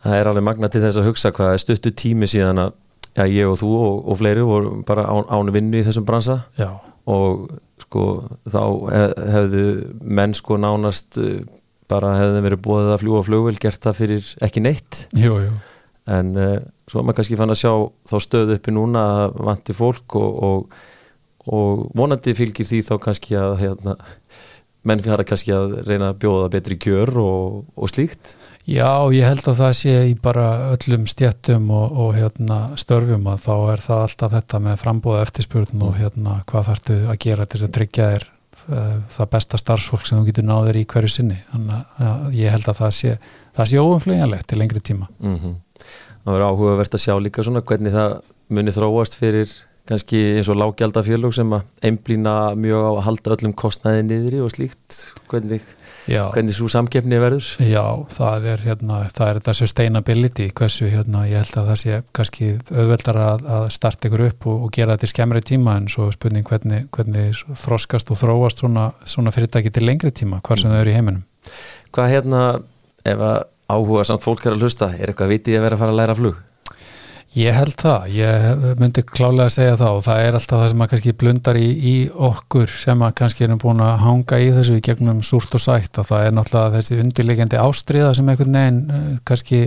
[0.00, 2.70] Það er alveg magna til þess að hugsa hvað er stuttu tími síðan að
[3.16, 6.42] já, ég og þú og, og fleiri voru bara án, ánu vinnu í þessum bransa
[6.58, 6.70] já.
[7.10, 7.50] og
[7.84, 8.04] sko
[8.48, 8.62] þá
[8.94, 9.64] hef, hefðu
[10.00, 11.42] menn sko nánast eh,
[11.90, 15.56] bara hefðu verið búið að fljúa flugvel gert það fyrir ekki neitt jú, jú.
[16.14, 16.56] en uh,
[16.90, 17.72] svo maður kannski fann að sjá
[18.12, 20.80] þá stöðu uppi núna að vanti fólk og, og
[21.48, 23.96] og vonandi fylgir því þá kannski að hérna,
[24.86, 28.34] menn fyrir kannski að reyna að bjóða betri kjör og, og slíkt.
[28.68, 33.46] Já, ég held að það sé í bara öllum stjættum og, og hérna, störfum að
[33.46, 37.62] þá er það alltaf þetta með frambóða eftirspurðum og hérna, hvað þartu að gera til
[37.64, 41.40] að tryggja þér uh, það besta starfsfólk sem þú getur náður í hverju sinni.
[41.50, 43.16] Þannig að ég held að það sé
[43.56, 45.08] það sé óumflöginlegt til lengri tíma.
[45.18, 45.54] Mm -hmm.
[46.24, 49.48] Það verður áhugavert að sjá líka svona hvernig það muni þróast fyrir
[49.90, 54.52] kannski eins og lágjaldafélög sem að einblýna mjög á að halda öllum kostnæði niðri og
[54.54, 54.98] slíkt
[55.30, 55.64] hvernig,
[56.06, 57.48] hvernig svo samgefni verður?
[57.66, 57.82] Já,
[58.14, 62.50] það er hérna, það er þetta sustainability, hversu hérna, ég held að það sé kannski
[62.70, 66.10] auðveldar að, að starta ykkur upp og, og gera þetta í skemmri tíma en svo
[66.14, 70.76] spurning hvernig, hvernig þroskast og þróast svona, svona fyrirtæki til lengri tíma, hvað sem mm.
[70.76, 71.26] þau eru í heiminum.
[71.90, 72.44] Hvað hérna,
[73.10, 75.94] ef að áhuga samt fólk er að hlusta, er eitthvað vitið að vera að fara
[75.94, 76.38] að læra flug?
[77.38, 80.80] Ég held það, ég myndi klálega að segja það og það er alltaf það sem
[80.82, 84.78] að kannski blundar í, í okkur sem að kannski erum búin að hanga í þessu
[84.80, 88.80] í gegnum súrt og sætt að það er náttúrulega þessi undirlegjandi ástriða sem einhvern veginn
[88.96, 89.60] eh, kannski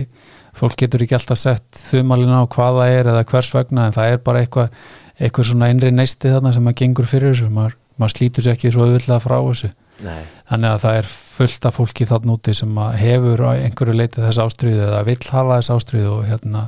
[0.54, 4.22] fólk getur ekki alltaf sett þumalina á hvaða er eða hvers vegna en það er
[4.28, 4.76] bara eitthvað
[5.14, 8.74] eitthvað svona einri neisti þarna sem maður gengur fyrir þessu, maður, maður slítur sér ekki
[8.74, 9.72] svo auðvitað frá þessu.
[10.04, 10.24] Nei.
[10.50, 14.40] þannig að það er fullt af fólki þarna úti sem hefur á einhverju leitið þess
[14.42, 16.64] ástriðu eða vill hafa þess ástriðu og hérna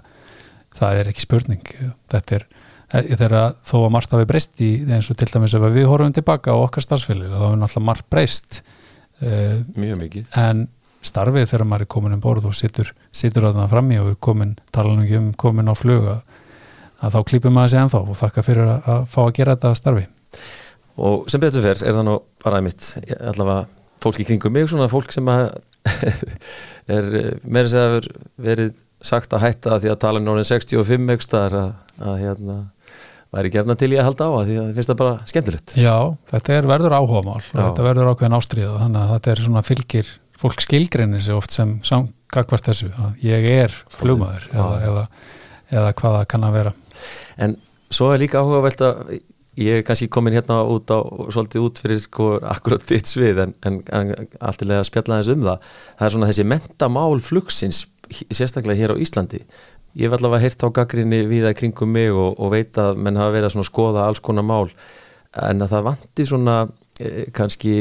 [0.76, 1.74] það er ekki spurning.
[2.12, 2.46] Þetta er
[2.92, 6.54] þegar þó að margt hafi breyst í eins og til dæmis ef við horfum tilbaka
[6.54, 8.60] á okkar starfsfélag þá er náttúrulega margt breyst
[9.22, 10.28] uh, mjög mikið.
[10.38, 10.66] en
[11.06, 14.18] starfið þegar maður er komin um borð og situr, situr að það frammi og er
[14.22, 16.38] komin, tala nú ekki um komin á flug að,
[17.02, 19.74] að þá klýpum maður sig ennþá og þakka fyrir að, að fá að gera þetta
[19.80, 20.06] starfi.
[20.96, 23.66] Og sem betur fer er það nú bara mitt allavega
[24.02, 25.48] fólk í kringum mig svona fólk sem að
[26.96, 27.10] er
[27.44, 28.00] meira segja
[28.42, 28.74] verið
[29.06, 31.70] sagt að hætta því að tala um núna 65 ekstar að,
[32.02, 32.56] að hérna
[33.34, 35.74] væri gerna til ég að halda á að því að finnst það bara skemmtilegt.
[35.80, 35.96] Já,
[36.30, 40.12] þetta er verður áhugamál og þetta verður ákveðin ástriða þannig að þetta er svona fylgir
[40.36, 45.06] fólk skilgreinir sig oft sem samgakvart þessu að ég er flugmaður eða, eða,
[45.72, 46.74] eða hvaða kann að vera.
[47.40, 47.56] En
[47.92, 49.16] svo er líka áhugavelt að
[49.56, 51.00] ég er kannski komin hérna út á
[51.32, 55.70] svolítið út fyrir sko akkurat þitt svið en, en, en alltilega spjalla þess um það.
[55.96, 59.42] Það er svona þessi mentamál flugsins sérstaklega hér á Íslandi.
[59.96, 63.16] Ég hef allavega heyrt á gaggrinni við það kringum mig og, og veit að menn
[63.16, 64.68] hafa verið að skoða alls konar mál.
[65.36, 66.56] En að það vanti svona
[67.00, 67.76] eh, kannski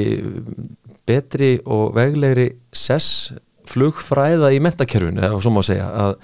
[1.05, 3.33] betri og veglegri sess
[3.69, 6.17] flugfræða í mentakerfunu eða svo má segja að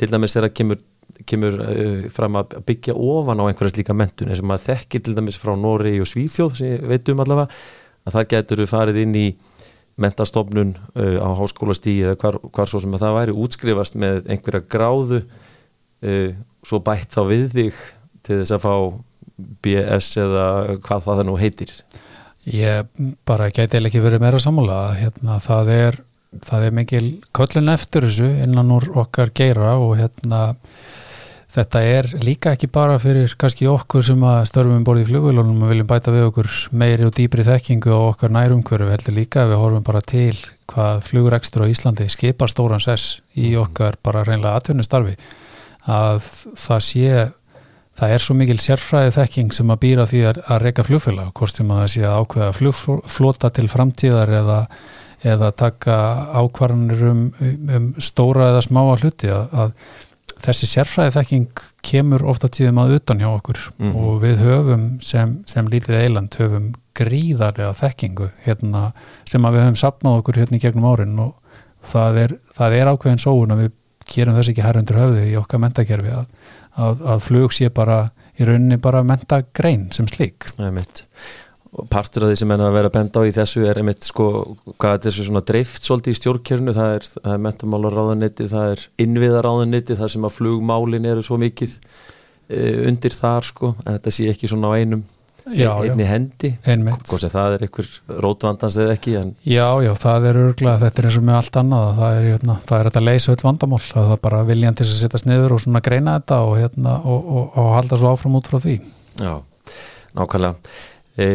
[0.00, 0.80] til dæmis þegar kemur,
[1.28, 5.14] kemur uh, fram að byggja ofan á einhverja slíka mentun eins og maður þekkir til
[5.16, 7.48] dæmis frá Nóri og Svíþjóð sem ég veit um allavega
[8.02, 9.26] að það getur farið inn í
[10.02, 14.66] mentastofnun uh, á háskólastíi eða hvar, hvar svo sem að það væri útskrifast með einhverja
[14.74, 16.30] gráðu uh,
[16.66, 17.82] svo bætt þá við þig
[18.22, 18.74] til þess að fá
[19.62, 20.46] BS eða
[20.84, 21.74] hvað það nú heitir.
[22.46, 22.88] Ég
[23.28, 24.80] bara gæti eða ekki verið meira sammála.
[24.98, 25.98] Hérna, það er,
[26.42, 30.42] það er mikil köllin eftir þessu innan úr okkar geira og hérna
[31.52, 35.64] þetta er líka ekki bara fyrir kannski okkur sem að störfum um borðið í flugvélunum
[35.66, 36.48] og viljum bæta við okkur
[36.80, 40.38] meiri og dýbri þekkingu og okkar nærumkverfi heldur líka við horfum bara til
[40.72, 45.18] hvað flugurekstur á Íslandi skipar stóran sess í okkar bara reynlega atvinnustarfi.
[45.92, 46.24] Að
[46.56, 47.06] það sé
[47.98, 51.58] það er svo mikil sérfræði þekking sem að býra því að, að reyka flugfélag hvort
[51.58, 54.60] sem að það sé að ákveða flugflota til framtíðar eða,
[55.34, 55.98] eða taka
[56.32, 57.26] ákvarðanir um,
[57.76, 59.28] um stóra eða smáa hluti.
[59.28, 59.76] Að, að
[60.42, 63.60] þessi sérfræði þekking kemur ofta tíðum að utan hjá okkur.
[63.78, 68.88] Mm og við höfum sem, sem lítið eiland höfum gríðarlega þekkingu hérna,
[69.28, 71.20] sem að við höfum sapnað okkur hérna í gegnum árin.
[71.22, 73.78] Og það er, það er ákveðin sóun að við
[74.12, 76.26] gerum þess ekki herrundur höfðu í okkar mentakerfi að
[76.80, 78.02] að, að flug sé bara
[78.38, 80.48] í rauninni bara menta grein sem slík.
[80.56, 80.62] Og
[81.92, 84.26] partur af því sem er að vera benda á í þessu er einmitt sko
[84.76, 89.96] hvað er þessu svona dreift svolítið í stjórnkjörnu það er, er mentamálaráðanetti, það er innviðaráðanetti
[90.00, 91.78] þar sem að flugmálin eru svo mikið
[92.52, 93.72] e, undir þar sko.
[93.86, 95.04] En þetta sé ekki svona á einum
[95.48, 96.10] já, einni já.
[96.12, 97.88] hendi hvort sem það er einhver
[98.26, 99.32] rótvandans eða ekki en...
[99.48, 101.88] Já, já, það er örgla þetta er eins og með allt annað.
[102.02, 103.80] Það er, hérna, það er þetta leysa öll vandamál.
[103.86, 107.34] Það er bara viljan til að setjast niður og svona greina þetta og, hérna, og,
[107.40, 108.78] og, og halda svo áfram út frá því.
[109.22, 109.34] Já,
[110.20, 110.78] nákvæmlega.
[111.12, 111.26] E,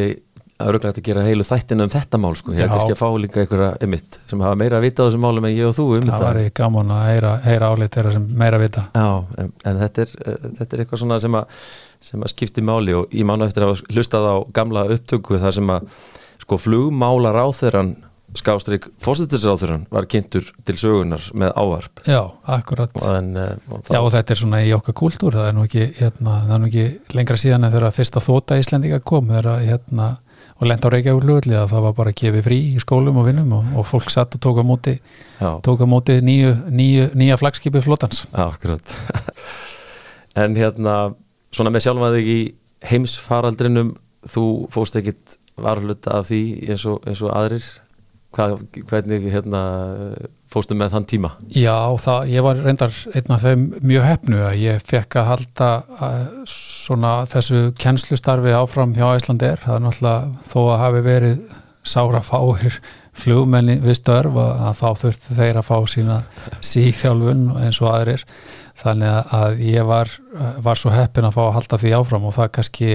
[0.58, 3.10] örgla þetta að gera heilu þættinu um þetta mál sko, ég er kannski að fá
[3.22, 5.86] líka einhverja emitt sem hafa meira að vita á þessum málum en ég og þú
[6.00, 8.86] um það var í gaman að heyra, heyra álit þeirra sem meira að vita.
[8.98, 9.10] Já,
[9.44, 11.62] en, en þetta, er, þetta er eitthvað svona sem að
[12.08, 15.72] sem að skipti máli og ég mánu eftir að hlustað á gamla upptöku þar sem
[15.74, 15.88] að
[16.44, 17.96] sko flugmála ráþeirann
[18.38, 22.02] skástrík fórstættisráþurann var kynntur til sögunar með ávarp.
[22.06, 22.92] Já, akkurat.
[23.16, 25.88] En, uh, og Já og þetta er svona í okkar kúltúr það er nú ekki,
[25.98, 30.10] hérna, það er nú ekki lengra síðan en þegar fyrsta þóta Íslendinga kom þegar hérna
[30.58, 33.28] og lenda á Reykjavík hlugli að það var bara að gefa frí í skólum og
[33.30, 34.96] vinnum og, og fólk satt og tók á móti
[35.38, 35.52] Já.
[35.66, 38.26] tók á móti nýju, nýju, nýja flagskipi flotans.
[38.34, 38.84] Akkurat.
[40.38, 41.16] En hérna
[41.50, 42.42] svona með sjálf að þig í
[42.86, 43.96] heimsfaraldrinum
[44.30, 47.66] þú fóst ekkit varluta af því eins og, eins og aðrir
[48.36, 48.58] Hvað,
[48.90, 49.62] hvernig hérna,
[50.52, 51.32] fóstu með þann tíma?
[51.56, 55.70] Já, það, ég var reyndar einn af þeim mjög hefnu að ég fekk að halda
[56.04, 56.20] að,
[56.52, 61.42] svona þessu kennslustarfi áfram hjá Íslandir, það er náttúrulega þó að hafi verið
[61.88, 62.80] sára fáir
[63.18, 66.18] flugmenni við störf að þá þurftu þeir að fá sína
[66.66, 68.26] síþjálfun eins og aðrir
[68.78, 70.12] þannig að ég var,
[70.62, 72.92] var svo heppin að fá að halda því áfram og það kannski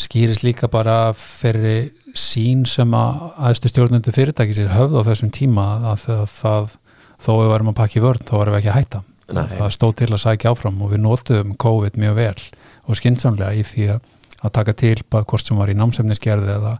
[0.00, 5.66] skýris líka bara fyrir sín sem að aðstu stjórnundu fyrirtæki sér höfð á þessum tíma
[5.92, 6.74] að það, það
[7.22, 9.02] þó við varum að pakka í vörn þá varum við ekki að hætta.
[9.32, 12.42] Nei, það stóð til að sækja áfram og við nótuðum COVID mjög vel
[12.90, 14.10] og skynnsamlega í því að,
[14.52, 16.72] taka til bara hvort sem var í námsefnisgerði eða,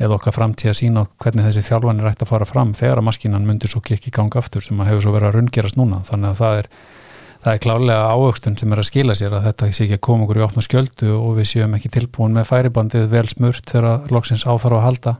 [0.00, 3.44] eða okkar framtíð að sína hvernig þessi þjálfanir ætti að fara fram þegar að maskinan
[3.46, 6.00] myndir svo ekki ganga aftur sem að hefur svo verið að rundgerast núna.
[6.08, 6.70] Þannig að það er
[7.42, 10.26] það er klálega ávöxtun sem er að skila sér að þetta sé ekki að koma
[10.26, 14.46] okkur í opna skjöldu og við séum ekki tilbúin með færibandið vel smurt þegar loksins
[14.46, 15.16] áþarf að halda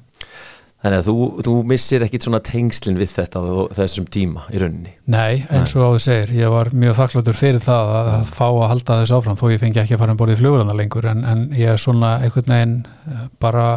[0.83, 1.17] Þannig að þú,
[1.47, 4.97] þú missir ekkit svona tengslinn við þetta á þessum tíma í rauninni.
[5.15, 8.65] Nei, eins og áður segir, ég var mjög þakkláttur fyrir það að, að fá að
[8.73, 11.45] halda þessu áfram þó ég fengi ekki að fara um borðið flugurana lengur en, en
[11.55, 12.75] ég er svona einhvern veginn
[13.13, 13.69] eh, bara,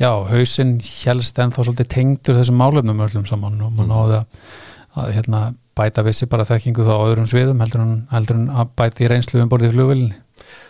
[0.00, 4.48] já, hausinn helst en þá svolítið tengdur þessum málefnum öllum saman og mann áði að,
[5.02, 5.42] að hérna,
[5.78, 9.10] bæta vissi bara þekkingu þá á öðrum sviðum heldur en, heldur en að bæta í
[9.12, 10.20] reynslu um borðið flugurlinni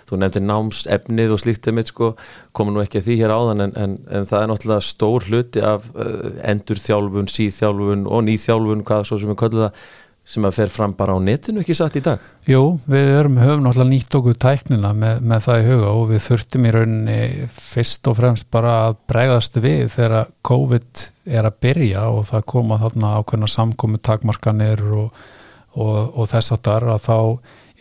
[0.09, 2.13] þú nefndir námsefnið og slíkt um sko,
[2.53, 5.63] komum nú ekki að því hér áðan en, en, en það er náttúrulega stór hluti
[5.65, 9.87] af uh, endurþjálfun, síðþjálfun og nýþjálfun, hvað svo sem við kallum það
[10.25, 12.23] sem að fer fram bara á netinu ekki satt í dag?
[12.47, 16.23] Jú, við erum, höfum náttúrulega nýtt okkur tæknina með, með það í huga og við
[16.27, 21.05] þurftum í rauninni fyrst og fremst bara að bregðast við þegar COVID
[21.39, 25.27] er að byrja og það koma þarna ákveðna samkomi takmarkanir og,
[25.75, 27.19] og, og þess að þar að þá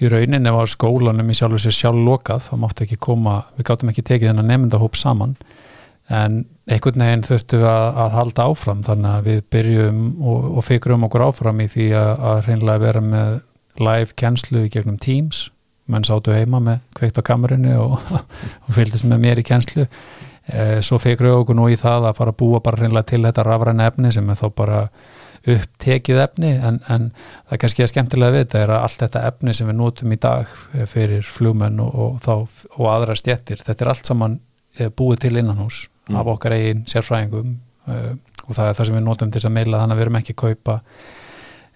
[0.01, 3.67] í rauninni var skólanum í sjálf og sér sjálf lokað, það mátti ekki koma við
[3.69, 5.37] gáttum ekki tekið þennan nefndahóp saman
[6.11, 6.41] en
[6.71, 11.25] einhvern veginn þurftu að, að halda áfram þannig að við byrjum og, og fikurum okkur
[11.29, 13.31] áfram í því að, að hreinlega vera með
[13.81, 15.45] live kennslu gegnum Teams.
[15.91, 17.97] Menn sáttu heima með kveikt á kamerunni og,
[18.65, 19.87] og fylgist með mér í kennslu.
[20.51, 23.47] E, svo fikurum okkur nú í það að fara að búa bara hreinlega til þetta
[23.47, 24.81] rafræna efni sem er þá bara
[25.41, 26.51] upptekið efni.
[26.59, 29.71] En, en það er kannski að skemmtilega við þetta er að allt þetta efni sem
[29.71, 30.53] við notum í dag
[30.91, 34.37] fyrir flugmenn og, og, og aðra stjettir, þetta er allt saman
[34.77, 36.19] eh, búið til innan hús mm.
[36.19, 37.55] af okkar eigin sérfræðingum
[37.87, 38.13] uh,
[38.47, 40.19] og það er það sem við notum til þess að meila þannig að við erum
[40.21, 40.77] ekki að kaupa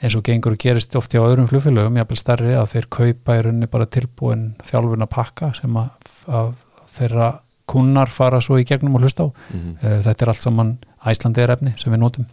[0.03, 3.43] eins og gengur og gerist ofti á öðrum flugfélögum, jápil starri að þeir kaupa í
[3.45, 6.51] rauninni bara tilbúin þjálfuna pakka sem að, að
[6.97, 7.29] þeirra
[7.65, 9.75] kunnar fara svo í gegnum og hlusta á mm -hmm.
[9.81, 12.25] uh, þetta er allt saman æslandeir efni sem við notum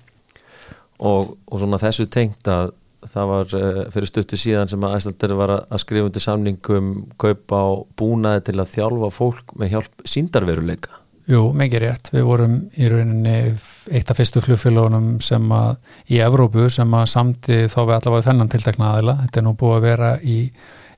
[0.99, 2.73] og, og svona þessu tengt að
[3.09, 6.91] það var uh, fyrir stuttu síðan sem að Æslandir var að skrifa undir samningum
[7.21, 12.55] kaupa á búnaði til að þjálfa fólk með hjálp síndarveruleika Jú, mikið rétt, við vorum
[12.75, 13.55] í rauninni
[13.95, 15.77] eitt af fyrstu flugfélagunum sem að
[16.11, 19.15] í Evrópu sem að samti þá við allavega þennan tiltakna aðila.
[19.21, 20.39] Þetta er nú búið að vera í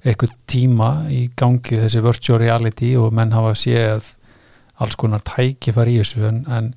[0.05, 4.15] eitthvað tíma í gangi þessi virtual reality og menn hafa séð
[4.81, 6.73] alls konar tækifar í þessu en, en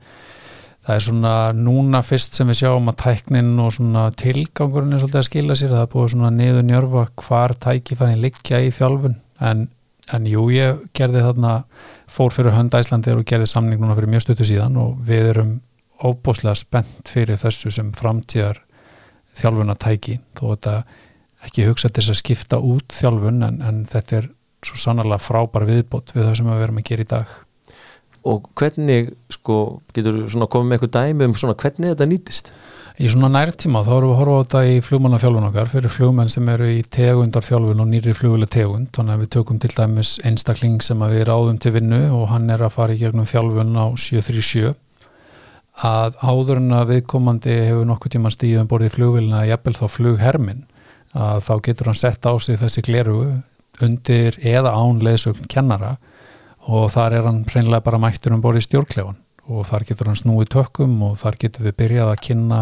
[0.83, 5.21] það er svona núna fyrst sem við sjáum að tæknin og svona tilgangurinn er svolítið
[5.23, 5.71] að skila sér.
[5.71, 9.21] Það er búið svona niður njörfa hvar tækifærin liggja í þjálfun.
[9.39, 9.69] En,
[10.11, 11.61] en jú ég gerði þarna
[12.07, 15.51] fór fyrir hönd Æslandir og gerði samning núna fyrir mjög stötu síðan og við erum
[15.97, 18.61] óbúslega spennt fyrir þessu sem framtíðar
[19.37, 20.75] þjálfun að tæki þó þetta
[21.47, 24.29] ekki hugsa til þess að skipta út þjálfun en, en þetta er
[24.65, 27.35] svo sannarlega frábær viðbót við það sem við verum að gera í dag
[28.27, 29.57] og hvernig sko,
[29.95, 32.51] getur svona komið með eitthvað dæmi um svona hvernig þetta nýtist?
[32.97, 36.31] Í svona nærtíma þá erum við að horfa á þetta í flugmannafjálfun okkar fyrir flugmenn
[36.33, 40.81] sem eru í tegundarfjálfun og nýri fluguleg tegund þannig að við tökum til dæmis einstakling
[40.81, 44.73] sem við ráðum til vinnu og hann er að fara í gegnum þjálfun á 737
[45.85, 50.65] að áður en að viðkomandi hefur nokkuð tíma stíðum borðið flugvilina að jafnvel þá flughermin
[51.13, 53.19] að þá getur hann sett á sig þessi gleru
[53.85, 55.95] undir eða án leðsögn kennara
[56.67, 59.21] og þar er hann hreinlega bara mættur um borði stjórnklefan.
[59.47, 62.61] Og þar getur hann snúið tökum og þar getur við byrjað að kynna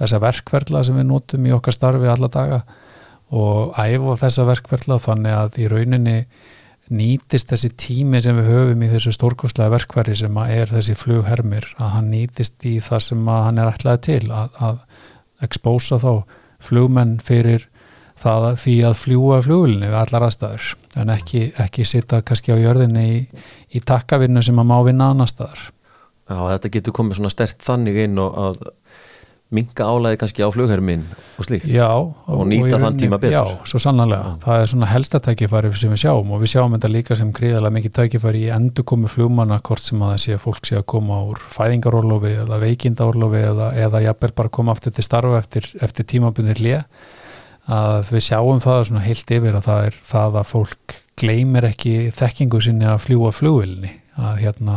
[0.00, 2.62] þessa verkverðla sem við notum í okkar starfi alla daga
[3.30, 6.16] og æfa þessa verkverðla þannig að í rauninni
[6.90, 11.92] nýtist þessi tími sem við höfum í þessu stórkostlega verkverði sem er þessi flughermir að
[11.94, 14.80] hann nýtist í það sem hann er ætlaði til að, að
[15.46, 16.24] expósa þá
[16.60, 17.68] flugmenn fyrir
[18.20, 22.58] það að því að fljúa fljóðilinu við allar aðstæður en ekki, ekki sitta kannski á
[22.60, 23.20] jörðinni í,
[23.70, 25.70] í takkavinnu sem að má vinna annar staðar.
[26.30, 28.60] Já, þetta getur komið svona stert þannig inn og að
[29.50, 31.02] minga álæði kannski á flughermin
[31.40, 33.34] og slíkt já, og nýta og þann tíma betur.
[33.34, 34.36] Já, svo sannlega, já.
[34.44, 37.76] það er svona helsta tækifæri sem við sjáum og við sjáum þetta líka sem gríðarlega
[37.78, 40.86] mikið tækifæri í endur komi flugmanna hvort sem að það sé að fólk sé að
[40.94, 46.06] koma úr fæðingarorlofi eða veikindaorlofi eða, eða jafnvel bara koma aftur til starfa eftir, eftir
[46.14, 46.84] tímabundir lið
[47.70, 51.94] að við sjáum það svona heilt yfir að það er það að fólk gleymir ekki
[52.16, 54.76] þekkingu sinni að fljúa flugvilni að hérna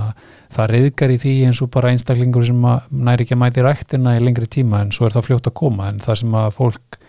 [0.55, 4.23] það reyðgar í því eins og bara einstaklingur sem næri ekki að mæti rættina í
[4.23, 6.99] lengri tíma en svo er það fljótt að koma en það sem að fólk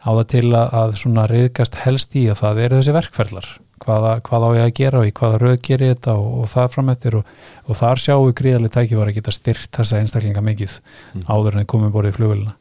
[0.00, 3.50] á það til að, að svona reyðgast helst í að það eru þessi verkferðlar
[3.80, 6.72] hvaða, hvað á ég að gera og í hvaða röð gerir þetta og, og það
[6.74, 7.34] framöttir og,
[7.66, 11.24] og þar sjáum við gríðarlega tækifar að geta styrt þessa einstaklinga mikið mm.
[11.28, 12.56] áður en þið komið borðið flugvilna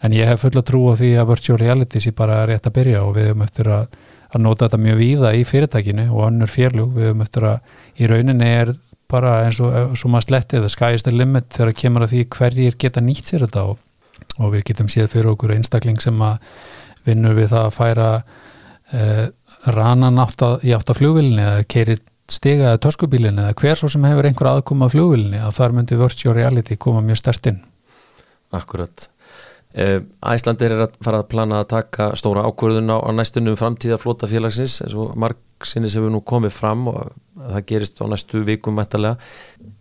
[0.00, 3.02] en ég hef fulla trú á því að virtual reality sé bara rétt að byrja
[3.04, 3.98] og við höfum eftir að,
[4.30, 8.10] að nota þetta mjög víða í fyrirtækinu og annur fjarlug, við höfum eftir að í
[8.10, 8.72] rauninni er
[9.10, 12.76] bara eins og, og maður slettið, það skæðist að limit þegar kemur að því hverjir
[12.80, 13.80] geta nýtt sér þetta og,
[14.38, 16.38] og við getum séð fyrir okkur einstakling sem að
[17.08, 19.26] vinnur við það að færa uh,
[19.76, 23.90] ranan átt að, í átt að flugvilinni eða keirir stiga eða törskubílinni eða hver svo
[23.90, 27.64] sem hefur einhver aðkoma að flugvilinni að þar myndi virtual reality koma mjög stertinn
[28.54, 29.08] Akkurat
[29.70, 34.26] Æslandir er að fara að plana að taka stóra ákvörðun á, á næstunum framtíða flota
[34.26, 38.74] félagsins eins og margsinni sem við nú komið fram og það gerist á næstu vikum
[38.74, 39.14] mættalega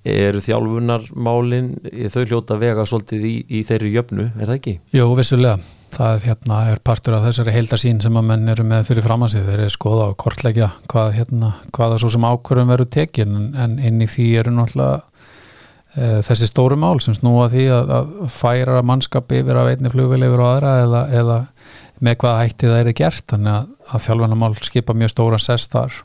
[0.05, 1.73] eru þjálfunarmálin
[2.13, 4.77] þau hljóta vega svolítið í, í þeirri jöfnu, er það ekki?
[4.95, 5.57] Jú, vissulega.
[5.89, 9.63] Það hérna, er partur af þessari heildarsýn sem að menn eru með fyrir framansið, þeir
[9.63, 14.09] eru skoða og kortleggja hvað, hérna, hvaða svo sem ákvörðum verður tekin en, inn í
[14.09, 15.08] því eru náttúrulega
[15.97, 20.43] þessi stóru mál sem snúa því að, að færa mannskap yfir af einni flugvel yfir
[20.43, 21.39] á aðra eða, eða
[21.99, 25.97] með hvaða hætti það er gert þannig að, að þjálfanamál skipa mjög stóran sest þar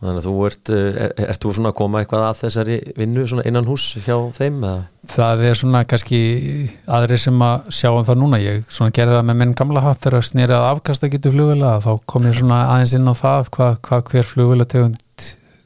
[0.00, 3.24] Þannig að þú ert, eh, er, ert þú svona að koma eitthvað að þessari vinnu
[3.28, 4.62] svona innan hús hjá þeim?
[4.64, 4.78] Eða?
[5.12, 6.20] Það er svona kannski
[6.88, 8.40] aðri sem að sjá um það núna.
[8.40, 12.30] Ég svona gerði það með minn gamla hatt þegar að afkasta getur flugvila þá kom
[12.30, 14.96] ég svona aðeins inn á það hvað hva hver flugvila tegund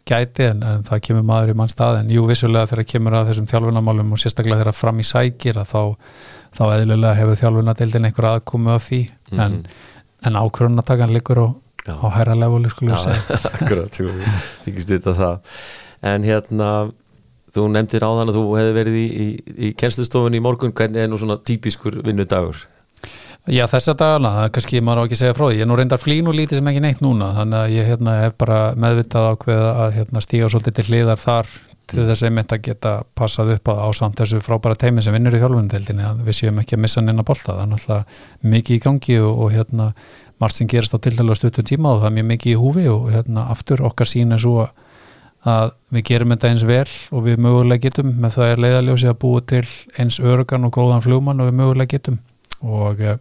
[0.09, 3.31] gæti en, en það kemur maður í mann stað en jú vissulega þegar kemur að
[3.31, 5.83] þessum þjálfunamálum og sérstaklega þegar fram í sækir að þá,
[6.59, 9.45] þá eðlulega hefur þjálfunadeildin einhver aðkomu á því mm -hmm.
[9.45, 9.63] en,
[10.29, 11.95] en ákvörunatakan og Já.
[12.01, 14.13] á hæra leveli skulle ég segja Akkurat, þú
[14.65, 15.41] þykist þetta það
[16.13, 16.69] en hérna
[17.55, 19.27] þú nefndir á þann að þú hefði verið í, í,
[19.69, 22.65] í kennslustofunni í morgun, hvernig er nú svona típiskur vinnudagur?
[23.45, 25.57] Já þessa dagana, það er kannski, maður á ekki að segja frá því.
[25.59, 28.37] Ég nú reyndar flín og lítið sem ekki neitt núna þannig að ég hérna, hef
[28.41, 31.51] bara meðvitað ákveð að hérna, stíga svolítið til hliðar þar
[31.85, 32.07] til mm.
[32.09, 35.43] þess að mitt að geta passað upp á samt þessu frábæra teimi sem vinnur í
[35.43, 37.53] þjálfundeildinni að við séum ekki að missa neina bolta.
[37.53, 39.91] Það er náttúrulega mikið í gangi og, og hérna
[40.41, 43.07] margt sem gerast á tildalega stuttum tíma og það er mjög mikið í húfi og
[43.13, 44.65] hérna aftur okkar sína svo
[45.45, 48.17] að við gerum þetta eins vel og við mögulega getum.
[48.25, 49.67] Með það er leiðaljósi að búa til
[50.01, 52.23] eins örgan og góðan fljóman og við mögulega getum.
[52.65, 53.19] Og uh,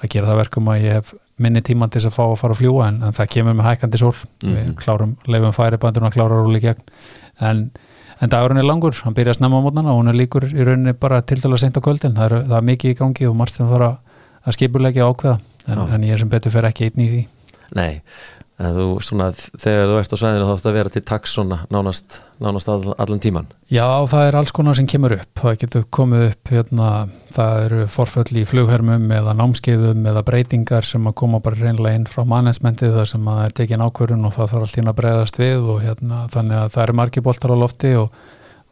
[0.00, 2.56] það gera það verkum að ég hef minni tíma til þess að fá að fara
[2.56, 4.54] að fljúa en, en það kemur með hækandi sól mm -hmm.
[4.54, 4.74] við mhm.
[4.82, 6.82] klárum, leifum færibandurinn að klára róli gegn
[7.40, 7.70] en,
[8.20, 10.64] en dagurinn er langur hann byrja að snemma á mótnana og hún er líkur í
[10.64, 13.36] rauninni bara til dala sent á kvöldin það er, það er mikið í gangi og
[13.36, 13.98] margt sem þarf
[14.44, 15.38] að skipulegja ákveða
[15.68, 17.26] en, en ég er sem betur fyrir ekki einn í því
[17.76, 18.00] Nei,
[18.58, 22.16] þú svona þegar þú ert á svæðinu þá ætti að vera til taks svona nánast,
[22.42, 25.28] nánast all, allan tíman Já, það er alls konar sem kemur upp.
[25.38, 26.88] Það getur komið upp, hérna
[27.36, 32.08] það eru forföll í flughermum eða námskeiðum eða breytingar sem að koma bara reynlega inn
[32.10, 35.38] frá mannesmentið þar sem að það er tekin ákvörun og það þarf alltaf að breyðast
[35.42, 38.18] við og hérna þannig að það eru margi boltar á lofti og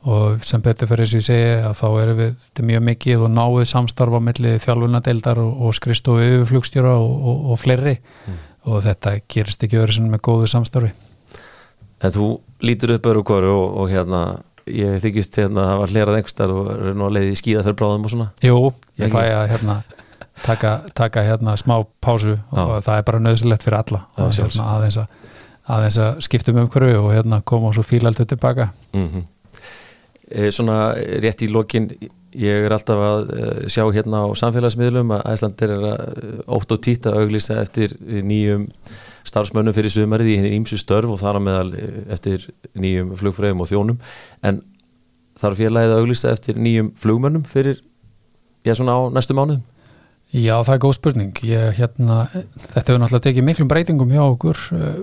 [0.06, 3.22] og sem betur fyrir þess að ég segja að þá erum við þetta mjög mikið
[3.26, 7.96] og náið samstarfa mellir þjálfunadeildar og, og yfirflugstjóra og, og, og fleiri.
[8.26, 8.36] Mm.
[8.66, 10.92] Og þetta gerist ekki öðru sem með góðu samstarfi.
[12.04, 14.22] En þú lítur upp öru hverju og hérna
[14.66, 17.62] ég þykist hérna að það var hlerað einhverstar og er nú að leiði í skíða
[17.62, 18.28] fyrir bráðum og svona.
[18.42, 18.58] Jú,
[18.98, 19.76] ég fæ að hérna
[20.42, 22.60] taka, taka hérna smá pásu Já.
[22.62, 25.32] og það er bara nöðsulegt fyrir alla að, hérna, aðeins, að,
[25.76, 29.24] aðeins að skiptum um hverju og hérna koma og svo fílaldu tilbaka mm -hmm.
[30.30, 31.90] Eh, svona rétt í lokin
[32.36, 36.72] ég er alltaf að eh, sjá hérna á samfélagsmiðlum að Æslandir er að eh, ótt
[36.74, 38.66] og týtt að auglýsa eftir nýjum
[39.26, 41.70] starfsmönnum fyrir sumarið í henni ímsu störf og þar að meðal
[42.14, 44.02] eftir nýjum flugfræðum og þjónum
[44.46, 44.60] en
[45.40, 47.80] þarf félagið að auglýsa eftir nýjum flugmönnum fyrir,
[48.64, 49.64] já svona á næstu mánuðum?
[50.34, 51.36] Já, það er góð spurning.
[51.46, 54.62] Ég, hérna, þetta hefur náttúrulega tekið miklum breytingum hjá okkur,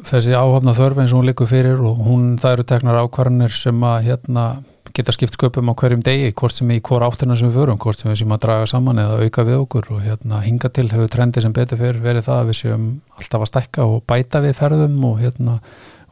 [0.09, 3.86] þessi áhafna þörf eins og hún likur fyrir og hún, það eru teknar ákvarðanir sem
[3.88, 4.47] að hérna
[4.93, 7.99] geta skipt sköpum á hverjum degi, hvort sem í hvora áttina sem við förum, hvort
[7.99, 11.09] sem við séum að draga saman eða auka við okkur og hérna hinga til hefur
[11.09, 12.87] trendi sem betur fyrir verið það að við séum
[13.17, 15.59] alltaf að stekka og bæta við ferðum og hérna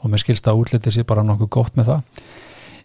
[0.01, 2.23] og með skilsta útliti sé bara nokkuð gott með það.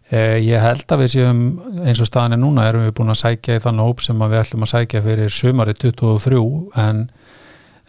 [0.07, 1.41] Eh, ég held að við séum
[1.83, 4.67] eins og staðinni núna erum við búin að sækja í þann hóp sem við ætlum
[4.67, 6.43] að sækja fyrir sömari 23
[6.83, 7.01] en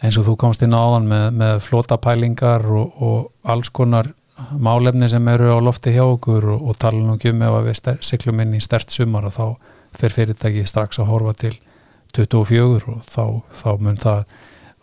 [0.02, 4.10] eins og þú komst inn áðan með, með flótapælingar og, og alls konar
[4.58, 8.02] málefni sem eru á lofti hjá okkur og, og tala nú ekki um ef við
[8.06, 9.46] syklum inn í stert sumar og þá
[9.98, 11.54] fer fyrirtæki strax að horfa til
[12.16, 14.36] 24 og þá, þá mun það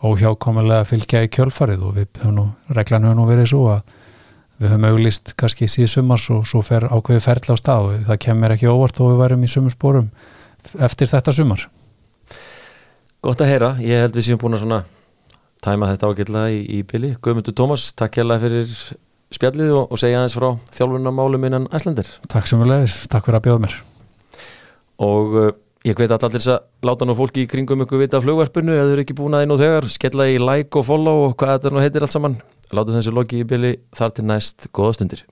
[0.06, 3.95] óhjákomulega fylgja í kjölfarið og við höfum nú, reglan höfum nú verið svo að
[4.60, 8.22] við höfum auglist kannski síð sumars og svo fer ákveði ferðla á stað og það
[8.28, 10.12] kemur ekki óvart og við værum í sumarsporum
[10.86, 11.66] eftir þetta sumar.
[13.26, 14.84] Gott að heyra, ég held við séum búin að svona
[15.66, 18.70] tæma þetta ágætla í, í byli Guðmundur Tómas, takk hjá fyrir
[19.34, 22.09] spjallið og, og segja aðeins frá þjálfunarmálum innan Æslandir.
[22.32, 23.78] Takk sem við leiðis, takk fyrir að bjóða mér.
[25.05, 25.51] Og uh,
[25.88, 28.89] ég veit allir þess að láta nú fólki í kringum ykkur vita af flugverfinu eða
[28.89, 31.57] þau eru ekki búin að einu og þegar, skella í like og follow og hvað
[31.57, 32.41] þetta nú heitir allt saman.
[32.73, 35.26] Láta þessu loki í bili þar til næst, góða stundir.